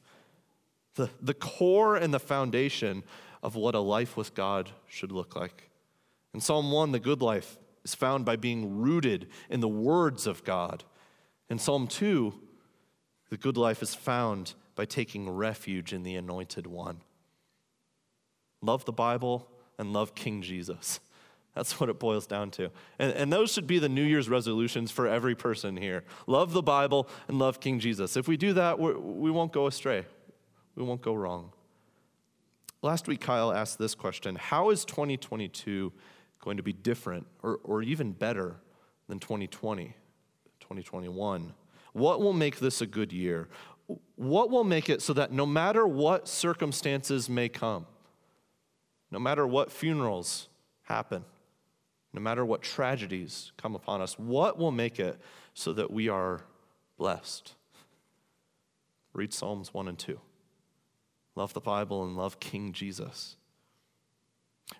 the, 0.94 1.10
the 1.20 1.34
core 1.34 1.96
and 1.96 2.12
the 2.12 2.20
foundation 2.20 3.02
of 3.42 3.56
what 3.56 3.74
a 3.74 3.80
life 3.80 4.16
with 4.16 4.34
God 4.34 4.70
should 4.86 5.10
look 5.10 5.34
like. 5.34 5.70
In 6.34 6.40
Psalm 6.40 6.70
1, 6.70 6.92
the 6.92 7.00
good 7.00 7.20
life 7.20 7.58
is 7.84 7.94
found 7.94 8.24
by 8.24 8.36
being 8.36 8.78
rooted 8.80 9.28
in 9.50 9.60
the 9.60 9.68
words 9.68 10.26
of 10.26 10.44
God 10.44 10.84
in 11.52 11.58
Psalm 11.58 11.86
2, 11.86 12.32
the 13.28 13.36
good 13.36 13.58
life 13.58 13.82
is 13.82 13.94
found 13.94 14.54
by 14.74 14.86
taking 14.86 15.28
refuge 15.28 15.92
in 15.92 16.02
the 16.02 16.16
anointed 16.16 16.66
one. 16.66 17.02
Love 18.62 18.86
the 18.86 18.92
Bible 18.92 19.46
and 19.78 19.92
love 19.92 20.14
King 20.14 20.40
Jesus. 20.40 20.98
That's 21.54 21.78
what 21.78 21.90
it 21.90 21.98
boils 21.98 22.26
down 22.26 22.52
to. 22.52 22.70
And, 22.98 23.12
and, 23.12 23.30
those 23.30 23.52
should 23.52 23.66
be 23.66 23.78
the 23.78 23.90
New 23.90 24.02
Year's 24.02 24.30
resolutions 24.30 24.90
for 24.90 25.06
every 25.06 25.34
person 25.34 25.76
here. 25.76 26.04
Love 26.26 26.54
the 26.54 26.62
Bible 26.62 27.06
and 27.28 27.38
love 27.38 27.60
King 27.60 27.78
Jesus. 27.80 28.16
If 28.16 28.26
we 28.26 28.38
do 28.38 28.54
that, 28.54 28.78
we're, 28.78 28.98
we 28.98 29.30
will 29.30 29.42
not 29.42 29.52
go 29.52 29.66
astray, 29.66 30.06
we 30.74 30.82
won't 30.82 31.02
go 31.02 31.12
wrong. 31.12 31.52
Last 32.80 33.06
week, 33.06 33.20
Kyle 33.20 33.52
asked 33.52 33.78
this 33.78 33.94
question 33.94 34.36
How 34.36 34.70
is 34.70 34.86
2022 34.86 35.92
going 36.40 36.56
to 36.56 36.62
be 36.62 36.72
different 36.72 37.26
or, 37.42 37.60
or 37.62 37.82
even 37.82 38.12
better 38.12 38.56
than 39.06 39.18
2020? 39.18 39.96
2021. 40.72 41.52
What 41.92 42.20
will 42.20 42.32
make 42.32 42.58
this 42.58 42.80
a 42.80 42.86
good 42.86 43.12
year? 43.12 43.48
What 44.16 44.50
will 44.50 44.64
make 44.64 44.88
it 44.88 45.02
so 45.02 45.12
that 45.12 45.32
no 45.32 45.44
matter 45.44 45.86
what 45.86 46.26
circumstances 46.26 47.28
may 47.28 47.48
come, 47.48 47.86
no 49.10 49.18
matter 49.18 49.46
what 49.46 49.70
funerals 49.70 50.48
happen, 50.84 51.24
no 52.14 52.20
matter 52.22 52.44
what 52.44 52.62
tragedies 52.62 53.52
come 53.56 53.74
upon 53.74 54.00
us, 54.00 54.18
what 54.18 54.58
will 54.58 54.70
make 54.70 54.98
it 54.98 55.20
so 55.52 55.72
that 55.74 55.90
we 55.90 56.08
are 56.08 56.40
blessed? 56.96 57.54
Read 59.12 59.34
Psalms 59.34 59.74
1 59.74 59.88
and 59.88 59.98
2. 59.98 60.18
Love 61.34 61.52
the 61.52 61.60
Bible 61.60 62.04
and 62.04 62.16
love 62.16 62.40
King 62.40 62.72
Jesus. 62.72 63.36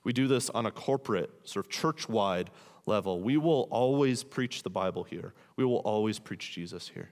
We 0.04 0.14
do 0.14 0.26
this 0.26 0.48
on 0.50 0.64
a 0.64 0.70
corporate, 0.70 1.30
sort 1.44 1.66
of 1.66 1.70
church 1.70 2.08
wide 2.08 2.50
level. 2.86 3.20
We 3.20 3.36
will 3.36 3.68
always 3.70 4.22
preach 4.22 4.62
the 4.62 4.70
Bible 4.70 5.04
here, 5.04 5.34
we 5.56 5.64
will 5.64 5.78
always 5.78 6.18
preach 6.18 6.52
Jesus 6.52 6.88
here. 6.88 7.10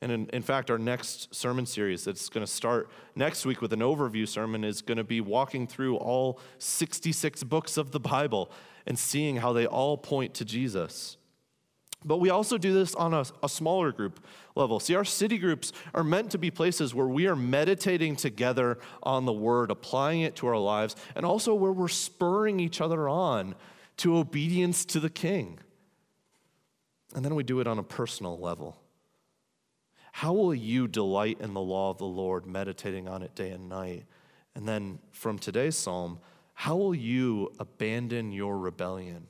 And 0.00 0.12
in, 0.12 0.26
in 0.34 0.42
fact, 0.42 0.70
our 0.70 0.76
next 0.76 1.34
sermon 1.34 1.64
series 1.64 2.04
that's 2.04 2.28
going 2.28 2.44
to 2.44 2.50
start 2.50 2.90
next 3.16 3.46
week 3.46 3.62
with 3.62 3.72
an 3.72 3.80
overview 3.80 4.28
sermon 4.28 4.62
is 4.62 4.82
going 4.82 4.98
to 4.98 5.04
be 5.04 5.22
walking 5.22 5.66
through 5.66 5.96
all 5.96 6.40
66 6.58 7.42
books 7.44 7.78
of 7.78 7.90
the 7.90 8.00
Bible 8.00 8.50
and 8.86 8.98
seeing 8.98 9.36
how 9.36 9.54
they 9.54 9.66
all 9.66 9.96
point 9.96 10.34
to 10.34 10.44
Jesus. 10.44 11.16
But 12.04 12.18
we 12.18 12.28
also 12.28 12.58
do 12.58 12.74
this 12.74 12.94
on 12.94 13.14
a, 13.14 13.24
a, 13.42 13.48
smaller 13.48 13.90
group 13.92 14.22
level. 14.54 14.78
See, 14.78 14.94
our 14.94 15.06
city 15.06 15.38
groups 15.38 15.72
are 15.94 16.04
meant 16.04 16.30
to 16.32 16.38
be 16.38 16.50
places 16.50 16.94
where 16.94 17.06
we 17.06 17.26
are 17.26 17.36
meditating 17.36 18.16
together 18.16 18.78
on 19.02 19.24
the 19.24 19.32
word, 19.32 19.70
applying 19.70 20.20
it 20.20 20.36
to 20.36 20.46
our 20.48 20.58
lives, 20.58 20.96
and 21.16 21.24
also 21.24 21.54
where 21.54 21.72
we're 21.72 21.88
spurring 21.88 22.60
each 22.60 22.82
other 22.82 23.08
on 23.08 23.54
to 23.98 24.16
obedience 24.16 24.84
to 24.86 25.00
the 25.00 25.10
king. 25.10 25.58
And 27.14 27.24
then 27.24 27.34
we 27.34 27.42
do 27.42 27.60
it 27.60 27.66
on 27.66 27.78
a 27.78 27.82
personal 27.82 28.38
level. 28.38 28.76
How 30.12 30.32
will 30.32 30.54
you 30.54 30.86
delight 30.86 31.38
in 31.40 31.54
the 31.54 31.60
law 31.60 31.90
of 31.90 31.98
the 31.98 32.04
Lord, 32.04 32.46
meditating 32.46 33.08
on 33.08 33.22
it 33.22 33.34
day 33.34 33.50
and 33.50 33.68
night? 33.68 34.04
And 34.54 34.68
then 34.68 35.00
from 35.10 35.38
today's 35.38 35.76
psalm, 35.76 36.20
how 36.54 36.76
will 36.76 36.94
you 36.94 37.52
abandon 37.58 38.30
your 38.30 38.56
rebellion 38.58 39.28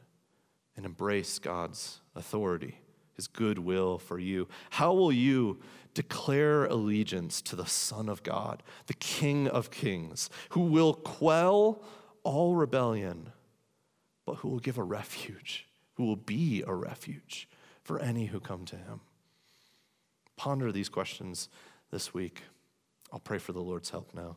and 0.77 0.85
embrace 0.85 1.39
God's 1.39 2.01
authority, 2.15 2.81
his 3.15 3.27
good 3.27 3.59
will 3.59 3.99
for 3.99 4.19
you? 4.19 4.47
How 4.71 4.93
will 4.93 5.13
you 5.13 5.61
declare 5.95 6.67
allegiance 6.67 7.41
to 7.43 7.57
the 7.57 7.67
Son 7.67 8.09
of 8.09 8.23
God, 8.23 8.63
the 8.87 8.95
King 8.95 9.49
of 9.49 9.71
Kings, 9.71 10.29
who 10.51 10.63
will 10.63 10.93
quell 10.93 11.83
all 12.25 12.57
rebellion 12.57 13.31
but 14.27 14.37
who 14.37 14.49
will 14.49 14.59
give 14.59 14.79
a 14.79 14.83
refuge 14.83 15.67
who 15.95 16.05
will 16.05 16.17
be 16.17 16.63
a 16.67 16.75
refuge 16.75 17.49
for 17.83 17.99
any 17.99 18.27
who 18.27 18.41
come 18.41 18.65
to 18.67 18.77
him. 18.77 19.01
Ponder 20.37 20.73
these 20.73 20.89
questions 20.89 21.49
this 21.91 22.13
week. 22.13 22.43
I'll 23.13 23.21
pray 23.21 23.39
for 23.39 23.53
the 23.53 23.61
Lord's 23.61 23.91
help 23.91 24.13
now. 24.15 24.37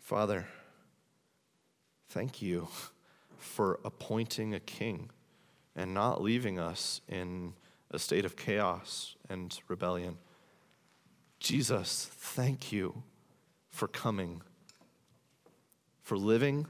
Father, 0.00 0.46
thank 2.08 2.42
you 2.42 2.68
for 3.36 3.78
appointing 3.84 4.54
a 4.54 4.60
king 4.60 5.10
and 5.76 5.92
not 5.92 6.22
leaving 6.22 6.58
us 6.58 7.00
in 7.08 7.54
a 7.90 7.98
state 7.98 8.24
of 8.24 8.36
chaos 8.36 9.16
and 9.28 9.58
rebellion. 9.68 10.16
Jesus, 11.40 12.08
thank 12.12 12.72
you 12.72 13.02
for 13.68 13.88
coming, 13.88 14.42
for 16.02 16.16
living 16.16 16.66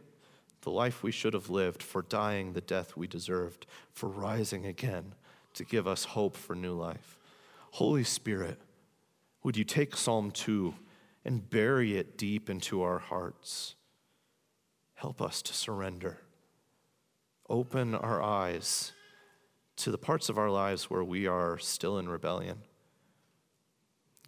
the 0.62 0.70
life 0.70 1.02
we 1.02 1.10
should 1.10 1.34
have 1.34 1.50
lived, 1.50 1.82
for 1.82 2.02
dying 2.02 2.52
the 2.52 2.60
death 2.60 2.96
we 2.96 3.06
deserved, 3.06 3.66
for 3.92 4.08
rising 4.08 4.64
again 4.64 5.14
to 5.54 5.64
give 5.64 5.86
us 5.86 6.04
hope 6.04 6.36
for 6.36 6.54
new 6.54 6.72
life. 6.72 7.18
Holy 7.72 8.04
Spirit, 8.04 8.58
would 9.42 9.56
you 9.56 9.64
take 9.64 9.96
Psalm 9.96 10.30
2 10.30 10.74
and 11.24 11.48
bury 11.50 11.96
it 11.96 12.16
deep 12.16 12.48
into 12.48 12.82
our 12.82 12.98
hearts? 12.98 13.74
Help 14.94 15.20
us 15.20 15.42
to 15.42 15.52
surrender. 15.52 16.18
Open 17.48 17.94
our 17.94 18.22
eyes 18.22 18.92
to 19.76 19.90
the 19.90 19.98
parts 19.98 20.28
of 20.28 20.38
our 20.38 20.50
lives 20.50 20.88
where 20.88 21.02
we 21.02 21.26
are 21.26 21.58
still 21.58 21.98
in 21.98 22.08
rebellion. 22.08 22.58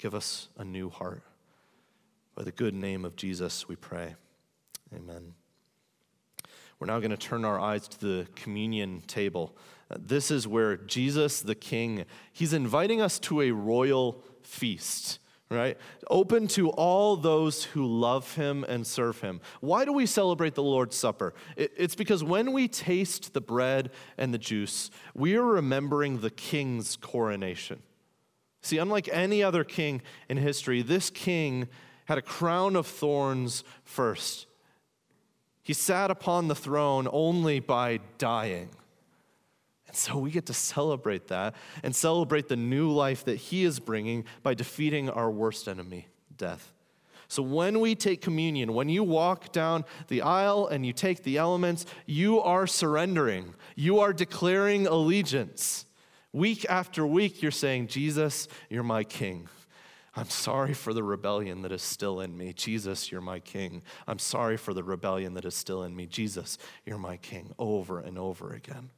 Give 0.01 0.15
us 0.15 0.49
a 0.59 0.65
new 0.65 0.91
heart. 0.91 1.23
By 2.35 2.43
the 2.43 2.51
good 2.51 2.75
name 2.75 3.05
of 3.05 3.15
Jesus, 3.15 3.69
we 3.69 3.77
pray. 3.77 4.17
Amen. 4.95 5.34
We're 6.78 6.86
now 6.86 6.99
going 6.99 7.11
to 7.11 7.16
turn 7.16 7.45
our 7.45 7.59
eyes 7.59 7.88
to 7.88 8.01
the 8.01 8.26
communion 8.34 9.03
table. 9.07 9.57
Uh, 9.90 9.97
this 9.99 10.30
is 10.30 10.47
where 10.47 10.76
Jesus 10.76 11.40
the 11.40 11.55
King, 11.55 12.05
he's 12.32 12.53
inviting 12.53 13.01
us 13.01 13.18
to 13.20 13.42
a 13.42 13.51
royal 13.51 14.22
feast 14.42 15.18
right? 15.51 15.78
Open 16.11 16.47
to 16.49 16.70
all 16.70 17.16
those 17.16 17.64
who 17.64 17.86
love 17.86 18.34
him 18.34 18.64
and 18.68 18.86
serve 18.86 19.20
him. 19.20 19.40
Why 19.61 19.84
do 19.84 19.92
we 19.92 20.07
celebrate 20.07 20.55
the 20.55 20.62
Lord's 20.62 20.97
Supper? 20.97 21.34
It's 21.57 21.95
because 21.95 22.24
when 22.24 22.53
we 22.53 22.68
taste 22.68 23.32
the 23.32 23.40
bread 23.40 23.90
and 24.18 24.32
the 24.32 24.38
juice, 24.38 24.90
we 25.14 25.36
are 25.36 25.45
remembering 25.45 26.20
the 26.20 26.30
king's 26.30 26.97
coronation. 26.97 27.82
See, 28.62 28.78
unlike 28.78 29.09
any 29.12 29.42
other 29.42 29.64
king 29.64 30.03
in 30.28 30.38
history, 30.38 30.82
this 30.82 31.11
king 31.11 31.68
had 32.07 32.18
a 32.18 32.22
crown 32.22 32.76
of 32.76 32.86
thorns 32.86 33.64
first. 33.84 34.47
He 35.65 35.73
sat 35.73 36.11
upon 36.11 36.47
the 36.47 36.55
throne 36.55 37.09
only 37.11 37.59
by 37.59 37.99
dying. 38.19 38.69
And 39.89 39.97
so 39.97 40.19
we 40.19 40.31
get 40.31 40.47
to 40.47 40.55
celebrate 40.55 41.29
that 41.29 41.55
and 41.83 41.97
celebrate 41.97 42.49
the 42.49 42.57
new 42.57 42.91
life 42.91 43.25
that 43.25 43.37
He 43.37 43.65
is 43.65 43.81
bringing 43.81 44.27
by 44.43 44.53
defeating 44.55 45.09
our 45.09 45.31
worst 45.31 45.67
enemy, 45.67 46.09
death. 46.37 46.71
So 47.29 47.43
when 47.43 47.81
we 47.81 47.95
take 47.95 48.21
communion, 48.21 48.75
when 48.75 48.91
you 48.91 49.03
walk 49.03 49.53
down 49.53 49.87
the 50.09 50.21
aisle 50.21 50.67
and 50.67 50.85
you 50.85 50.93
take 50.93 51.23
the 51.23 51.39
elements, 51.39 51.87
you 52.05 52.41
are 52.41 52.67
surrendering. 52.67 53.55
You 53.75 54.01
are 54.01 54.12
declaring 54.12 54.87
allegiance. 54.87 55.87
Week 56.33 56.67
after 56.69 57.07
week, 57.07 57.41
you're 57.41 57.51
saying, 57.51 57.87
Jesus, 57.87 58.49
you're 58.69 58.83
my 58.83 59.03
king. 59.03 59.49
I'm 60.17 60.29
sorry 60.29 60.75
for 60.75 60.93
the 60.93 61.03
rebellion 61.03 61.62
that 61.62 61.73
is 61.73 61.83
still 61.83 62.21
in 62.21 62.37
me. 62.37 62.53
Jesus, 62.53 63.11
you're 63.11 63.21
my 63.21 63.41
king. 63.41 63.83
I'm 64.07 64.19
sorry 64.19 64.57
for 64.57 64.73
the 64.73 64.85
rebellion 64.85 65.35
that 65.35 65.45
is 65.45 65.55
still 65.55 65.83
in 65.83 65.97
me. 65.97 66.07
Jesus, 66.07 66.57
you're 66.87 66.99
my 66.99 67.17
king. 67.17 67.53
Over 67.59 67.99
and 67.99 68.19
over 68.19 68.53
again. 68.53 68.91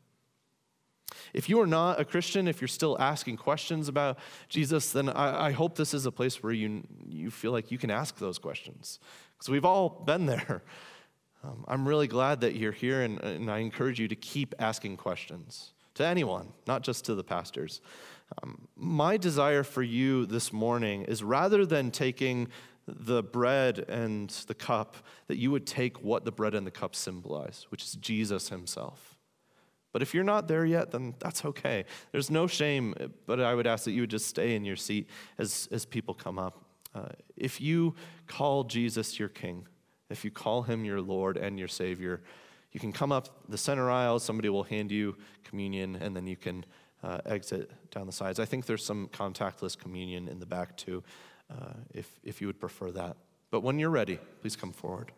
If 1.32 1.48
you 1.48 1.60
are 1.60 1.66
not 1.66 2.00
a 2.00 2.04
Christian, 2.04 2.48
if 2.48 2.60
you're 2.60 2.68
still 2.68 2.96
asking 3.00 3.36
questions 3.38 3.88
about 3.88 4.18
Jesus, 4.48 4.92
then 4.92 5.08
I, 5.08 5.46
I 5.46 5.50
hope 5.52 5.76
this 5.76 5.94
is 5.94 6.04
a 6.06 6.12
place 6.12 6.42
where 6.42 6.52
you, 6.52 6.82
you 7.08 7.30
feel 7.30 7.52
like 7.52 7.70
you 7.70 7.78
can 7.78 7.90
ask 7.90 8.18
those 8.18 8.38
questions. 8.38 8.98
Because 9.36 9.48
we've 9.48 9.64
all 9.64 9.88
been 9.88 10.26
there. 10.26 10.62
Um, 11.44 11.64
I'm 11.68 11.86
really 11.86 12.08
glad 12.08 12.40
that 12.40 12.56
you're 12.56 12.72
here, 12.72 13.02
and, 13.02 13.20
and, 13.20 13.50
I 13.50 13.58
encourage 13.58 14.00
you 14.00 14.08
to 14.08 14.16
keep 14.16 14.54
asking 14.58 14.96
questions 14.96 15.74
to 15.94 16.04
anyone, 16.04 16.52
not 16.66 16.82
just 16.82 17.04
to 17.04 17.14
the 17.14 17.22
pastors. 17.22 17.80
Um, 18.42 18.68
my 18.76 19.16
desire 19.16 19.62
for 19.62 19.82
you 19.82 20.26
this 20.26 20.52
morning 20.52 21.02
is 21.04 21.22
rather 21.22 21.64
than 21.64 21.90
taking 21.90 22.48
the 22.86 23.22
bread 23.22 23.84
and 23.88 24.30
the 24.46 24.54
cup, 24.54 24.96
that 25.26 25.36
you 25.36 25.50
would 25.50 25.66
take 25.66 26.02
what 26.02 26.24
the 26.24 26.32
bread 26.32 26.54
and 26.54 26.66
the 26.66 26.70
cup 26.70 26.94
symbolize, 26.94 27.66
which 27.70 27.82
is 27.82 27.92
Jesus 27.94 28.48
himself. 28.48 29.16
But 29.92 30.02
if 30.02 30.14
you're 30.14 30.24
not 30.24 30.46
there 30.46 30.64
yet, 30.64 30.90
then 30.90 31.14
that's 31.18 31.44
okay. 31.44 31.84
There's 32.12 32.30
no 32.30 32.46
shame, 32.46 32.94
but 33.26 33.40
I 33.40 33.54
would 33.54 33.66
ask 33.66 33.84
that 33.84 33.92
you 33.92 34.02
would 34.02 34.10
just 34.10 34.26
stay 34.26 34.54
in 34.54 34.64
your 34.64 34.76
seat 34.76 35.08
as, 35.38 35.68
as 35.72 35.84
people 35.84 36.14
come 36.14 36.38
up. 36.38 36.64
Uh, 36.94 37.08
if 37.36 37.60
you 37.60 37.94
call 38.26 38.64
Jesus 38.64 39.18
your 39.18 39.28
King, 39.28 39.66
if 40.10 40.24
you 40.24 40.30
call 40.30 40.62
him 40.62 40.84
your 40.84 41.00
Lord 41.00 41.36
and 41.36 41.58
your 41.58 41.68
Savior, 41.68 42.22
you 42.72 42.78
can 42.78 42.92
come 42.92 43.10
up 43.10 43.48
the 43.48 43.58
center 43.58 43.90
aisle, 43.90 44.18
somebody 44.18 44.48
will 44.48 44.64
hand 44.64 44.92
you 44.92 45.16
communion, 45.44 45.96
and 45.96 46.14
then 46.14 46.26
you 46.26 46.36
can 46.36 46.64
uh, 47.02 47.18
exit 47.26 47.70
down 47.90 48.06
the 48.06 48.12
sides. 48.12 48.38
I 48.40 48.44
think 48.44 48.66
there's 48.66 48.84
some 48.84 49.08
contactless 49.08 49.78
communion 49.78 50.28
in 50.28 50.40
the 50.40 50.46
back 50.46 50.76
too, 50.76 51.02
uh, 51.50 51.74
if, 51.92 52.18
if 52.22 52.40
you 52.40 52.46
would 52.46 52.60
prefer 52.60 52.90
that. 52.92 53.16
But 53.50 53.60
when 53.60 53.78
you're 53.78 53.90
ready, 53.90 54.18
please 54.40 54.56
come 54.56 54.72
forward. 54.72 55.12